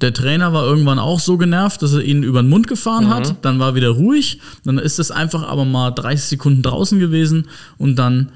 Der 0.00 0.12
Trainer 0.12 0.52
war 0.52 0.64
irgendwann 0.64 0.98
auch 0.98 1.20
so 1.20 1.36
genervt, 1.36 1.82
dass 1.82 1.92
er 1.92 2.02
ihnen 2.02 2.24
über 2.24 2.42
den 2.42 2.48
Mund 2.48 2.66
gefahren 2.66 3.04
Mhm. 3.04 3.10
hat. 3.10 3.34
Dann 3.42 3.60
war 3.60 3.76
wieder 3.76 3.90
ruhig. 3.90 4.40
Dann 4.64 4.78
ist 4.78 4.98
es 4.98 5.12
einfach 5.12 5.44
aber 5.46 5.64
mal 5.64 5.90
30 5.92 6.28
Sekunden 6.30 6.62
draußen 6.62 6.98
gewesen 6.98 7.46
und 7.78 7.94
dann 7.96 8.30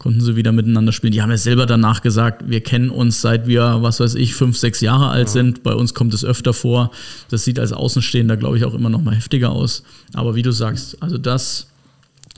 konnten 0.00 0.22
sie 0.22 0.34
wieder 0.34 0.50
miteinander 0.50 0.92
spielen. 0.92 1.12
Die 1.12 1.20
haben 1.20 1.30
ja 1.30 1.36
selber 1.36 1.66
danach 1.66 2.00
gesagt, 2.00 2.48
wir 2.48 2.62
kennen 2.62 2.88
uns 2.88 3.20
seit 3.20 3.46
wir, 3.46 3.78
was 3.82 4.00
weiß 4.00 4.14
ich, 4.14 4.34
fünf, 4.34 4.56
sechs 4.56 4.80
Jahre 4.80 5.10
alt 5.10 5.28
sind. 5.28 5.62
Bei 5.62 5.74
uns 5.74 5.92
kommt 5.92 6.14
es 6.14 6.24
öfter 6.24 6.54
vor. 6.54 6.90
Das 7.28 7.44
sieht 7.44 7.58
als 7.58 7.74
Außenstehender, 7.74 8.38
glaube 8.38 8.56
ich, 8.56 8.64
auch 8.64 8.72
immer 8.72 8.88
noch 8.88 9.02
mal 9.02 9.14
heftiger 9.14 9.50
aus. 9.50 9.84
Aber 10.14 10.34
wie 10.34 10.42
du 10.42 10.52
sagst, 10.52 11.02
also 11.02 11.18
das 11.18 11.66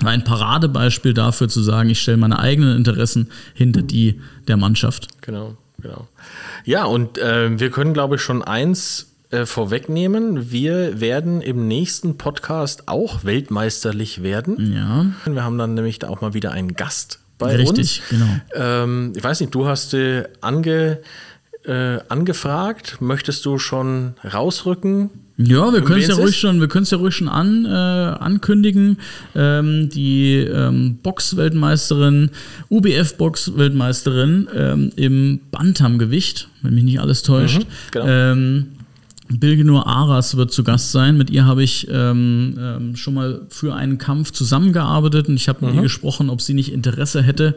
war 0.00 0.10
ein 0.10 0.24
Paradebeispiel 0.24 1.14
dafür 1.14 1.48
zu 1.48 1.62
sagen, 1.62 1.88
ich 1.88 2.00
stelle 2.00 2.16
meine 2.16 2.40
eigenen 2.40 2.76
Interessen 2.76 3.30
hinter 3.54 3.82
die 3.82 4.20
der 4.48 4.56
Mannschaft. 4.56 5.08
Genau, 5.20 5.56
genau. 5.80 6.08
Ja, 6.64 6.84
und 6.84 7.18
äh, 7.18 7.60
wir 7.60 7.70
können, 7.70 7.94
glaube 7.94 8.16
ich, 8.16 8.22
schon 8.22 8.42
eins 8.42 9.12
äh, 9.30 9.46
vorwegnehmen. 9.46 10.50
Wir 10.50 11.00
werden 11.00 11.40
im 11.40 11.68
nächsten 11.68 12.18
Podcast 12.18 12.88
auch 12.88 13.22
weltmeisterlich 13.22 14.24
werden. 14.24 14.74
Ja, 14.74 15.06
Wir 15.32 15.44
haben 15.44 15.58
dann 15.58 15.74
nämlich 15.74 16.00
da 16.00 16.08
auch 16.08 16.22
mal 16.22 16.34
wieder 16.34 16.50
einen 16.50 16.74
Gast 16.74 17.21
bei 17.42 17.56
Richtig, 17.56 18.00
uns. 18.00 18.02
genau. 18.10 18.40
Ähm, 18.54 19.12
ich 19.16 19.22
weiß 19.22 19.40
nicht, 19.40 19.54
du 19.54 19.66
hast 19.66 19.94
äh, 19.94 20.24
ange, 20.40 21.00
äh, 21.64 21.98
angefragt. 22.08 22.98
Möchtest 23.00 23.44
du 23.44 23.58
schon 23.58 24.14
rausrücken? 24.24 25.10
Ja, 25.38 25.72
wir 25.72 25.82
können 25.82 26.00
es 26.00 26.08
ja 26.08 26.14
ruhig 26.14 26.36
schon, 26.36 26.60
wir 26.60 26.68
können 26.68 26.84
es 26.84 26.90
ja 26.90 26.98
ruhig 26.98 27.14
schon 27.16 27.28
an, 27.28 27.64
äh, 27.64 27.68
ankündigen. 27.68 28.98
Ähm, 29.34 29.88
die 29.88 30.36
ähm, 30.36 30.98
Box-Weltmeisterin, 31.02 32.30
UBF-Box-Weltmeisterin 32.70 34.48
ähm, 34.54 34.92
im 34.96 35.40
Bantam-Gewicht, 35.50 36.48
wenn 36.62 36.74
mich 36.74 36.84
nicht 36.84 37.00
alles 37.00 37.22
täuscht. 37.22 37.66
genau. 37.90 38.66
Bilgenur 39.38 39.86
Aras 39.86 40.36
wird 40.36 40.52
zu 40.52 40.64
Gast 40.64 40.92
sein. 40.92 41.16
Mit 41.16 41.30
ihr 41.30 41.44
habe 41.44 41.62
ich 41.62 41.88
ähm, 41.90 42.56
ähm, 42.58 42.96
schon 42.96 43.14
mal 43.14 43.42
für 43.48 43.74
einen 43.74 43.98
Kampf 43.98 44.32
zusammengearbeitet 44.32 45.28
und 45.28 45.34
ich 45.34 45.48
habe 45.48 45.66
mit 45.66 45.74
ihr 45.74 45.82
gesprochen, 45.82 46.30
ob 46.30 46.40
sie 46.40 46.54
nicht 46.54 46.72
Interesse 46.72 47.22
hätte. 47.22 47.56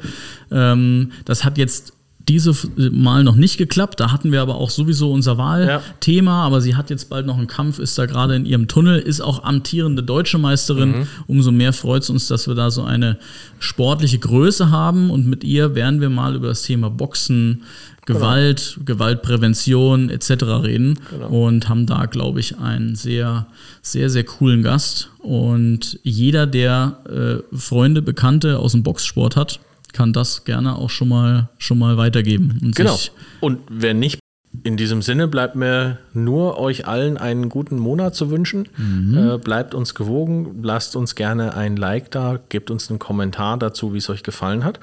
Ähm, 0.51 1.11
das 1.25 1.43
hat 1.43 1.57
jetzt 1.57 1.93
diese 2.27 2.53
Mal 2.91 3.23
noch 3.23 3.35
nicht 3.35 3.57
geklappt. 3.57 3.99
Da 3.99 4.11
hatten 4.11 4.31
wir 4.31 4.41
aber 4.41 4.55
auch 4.55 4.69
sowieso 4.69 5.11
unser 5.11 5.37
Wahlthema. 5.37 6.43
Aber 6.43 6.61
sie 6.61 6.75
hat 6.75 6.89
jetzt 6.89 7.09
bald 7.09 7.25
noch 7.25 7.37
einen 7.37 7.47
Kampf, 7.47 7.79
ist 7.79 7.97
da 7.97 8.05
gerade 8.05 8.35
in 8.35 8.45
ihrem 8.45 8.67
Tunnel, 8.67 8.99
ist 8.99 9.21
auch 9.21 9.43
amtierende 9.43 10.01
deutsche 10.01 10.37
Meisterin. 10.37 11.07
Umso 11.27 11.51
mehr 11.51 11.73
freut 11.73 12.03
es 12.03 12.09
uns, 12.09 12.27
dass 12.27 12.47
wir 12.47 12.55
da 12.55 12.71
so 12.71 12.83
eine 12.83 13.17
sportliche 13.59 14.17
Größe 14.17 14.71
haben. 14.71 15.11
Und 15.11 15.27
mit 15.27 15.43
ihr 15.43 15.75
werden 15.75 16.01
wir 16.01 16.09
mal 16.09 16.35
über 16.35 16.47
das 16.47 16.63
Thema 16.63 16.89
Boxen, 16.89 17.63
Gewalt, 18.05 18.79
Gewaltprävention 18.85 20.09
etc. 20.09 20.29
reden 20.63 20.99
und 21.29 21.67
haben 21.69 21.85
da, 21.85 22.05
glaube 22.05 22.39
ich, 22.39 22.57
einen 22.59 22.95
sehr, 22.95 23.47
sehr, 23.81 24.09
sehr 24.09 24.23
coolen 24.23 24.61
Gast. 24.61 25.09
Und 25.19 25.99
jeder, 26.03 26.45
der 26.45 26.99
äh, 27.09 27.57
Freunde, 27.57 28.01
Bekannte 28.01 28.59
aus 28.59 28.73
dem 28.73 28.83
Boxsport 28.83 29.35
hat, 29.35 29.59
kann 29.93 30.13
das 30.13 30.43
gerne 30.43 30.75
auch 30.75 30.89
schon 30.89 31.09
mal, 31.09 31.49
schon 31.57 31.79
mal 31.79 31.97
weitergeben. 31.97 32.59
Und 32.61 32.75
Genau. 32.75 32.97
Und 33.39 33.59
wenn 33.69 33.99
nicht, 33.99 34.19
in 34.63 34.77
diesem 34.77 35.01
Sinne 35.01 35.27
bleibt 35.27 35.55
mir 35.55 35.97
nur 36.13 36.59
euch 36.59 36.87
allen 36.87 37.17
einen 37.17 37.49
guten 37.49 37.77
Monat 37.77 38.15
zu 38.15 38.29
wünschen. 38.29 38.67
Äh, 39.15 39.37
bleibt 39.37 39.73
uns 39.73 39.95
gewogen, 39.95 40.59
lasst 40.63 40.95
uns 40.95 41.15
gerne 41.15 41.55
ein 41.55 41.75
Like 41.75 42.11
da, 42.11 42.39
gebt 42.49 42.71
uns 42.71 42.89
einen 42.89 42.99
Kommentar 42.99 43.57
dazu, 43.57 43.93
wie 43.93 43.97
es 43.97 44.09
euch 44.09 44.23
gefallen 44.23 44.63
hat. 44.63 44.79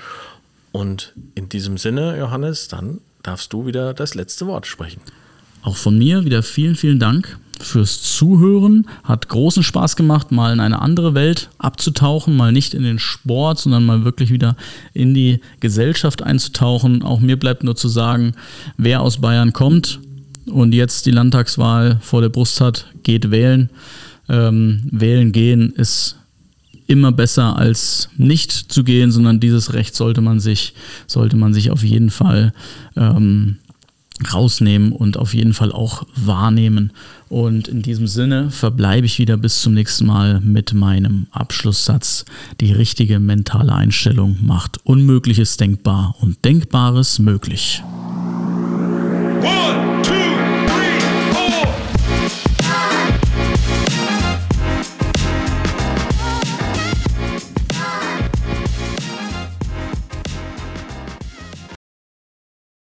Und 0.72 1.14
in 1.35 1.48
diesem 1.48 1.78
Sinne, 1.78 2.18
Johannes, 2.18 2.68
dann 2.68 3.00
darfst 3.22 3.52
du 3.52 3.66
wieder 3.66 3.94
das 3.94 4.14
letzte 4.14 4.46
Wort 4.46 4.66
sprechen. 4.66 5.00
Auch 5.62 5.76
von 5.76 5.96
mir 5.96 6.24
wieder 6.24 6.42
vielen, 6.42 6.74
vielen 6.74 6.98
Dank 6.98 7.38
fürs 7.61 8.02
Zuhören. 8.02 8.88
Hat 9.04 9.28
großen 9.28 9.62
Spaß 9.62 9.96
gemacht, 9.96 10.32
mal 10.32 10.52
in 10.52 10.61
eine 10.61 10.80
andere 10.80 11.14
Welt 11.14 11.48
abzutauchen, 11.58 12.37
mal 12.37 12.52
nicht 12.52 12.74
in 12.74 12.82
den 12.82 12.98
Sport, 12.98 13.61
sondern 13.61 13.87
mal 13.87 14.04
wirklich 14.04 14.30
wieder 14.30 14.56
in 14.92 15.14
die 15.14 15.40
Gesellschaft 15.61 16.22
einzutauchen. 16.22 17.02
Auch 17.02 17.20
mir 17.20 17.38
bleibt 17.38 17.62
nur 17.62 17.76
zu 17.76 17.88
sagen, 17.88 18.35
wer 18.76 19.00
aus 19.00 19.20
Bayern 19.20 19.52
kommt 19.52 20.00
und 20.46 20.74
jetzt 20.74 21.06
die 21.06 21.12
Landtagswahl 21.12 21.98
vor 22.00 22.20
der 22.20 22.28
Brust 22.28 22.61
hat, 22.61 22.87
geht 23.02 23.30
wählen. 23.30 23.70
Ähm, 24.28 24.88
wählen 24.90 25.32
gehen 25.32 25.72
ist 25.72 26.16
immer 26.92 27.11
besser 27.11 27.57
als 27.57 28.11
nicht 28.18 28.52
zu 28.52 28.85
gehen, 28.85 29.11
sondern 29.11 29.40
dieses 29.40 29.72
Recht 29.72 29.96
sollte 29.96 30.20
man 30.20 30.40
sich, 30.40 30.74
sollte 31.07 31.37
man 31.37 31.55
sich 31.55 31.70
auf 31.70 31.83
jeden 31.83 32.11
Fall 32.11 32.52
ähm, 32.96 33.57
rausnehmen 34.33 34.92
und 34.92 35.16
auf 35.16 35.33
jeden 35.33 35.55
Fall 35.55 35.72
auch 35.72 36.07
wahrnehmen. 36.14 36.92
Und 37.31 37.66
in 37.66 37.81
diesem 37.81 38.07
Sinne 38.07 38.50
verbleibe 38.50 39.07
ich 39.07 39.18
wieder 39.18 39.38
bis 39.38 39.62
zum 39.62 39.72
nächsten 39.72 40.05
Mal 40.05 40.40
mit 40.40 40.74
meinem 40.74 41.28
Abschlusssatz. 41.31 42.26
Die 42.61 42.72
richtige 42.72 43.18
mentale 43.18 43.74
Einstellung 43.74 44.37
macht 44.42 44.85
Unmögliches 44.85 45.57
denkbar 45.57 46.14
und 46.20 46.44
Denkbares 46.44 47.18
möglich. 47.18 47.83
One, 49.40 49.81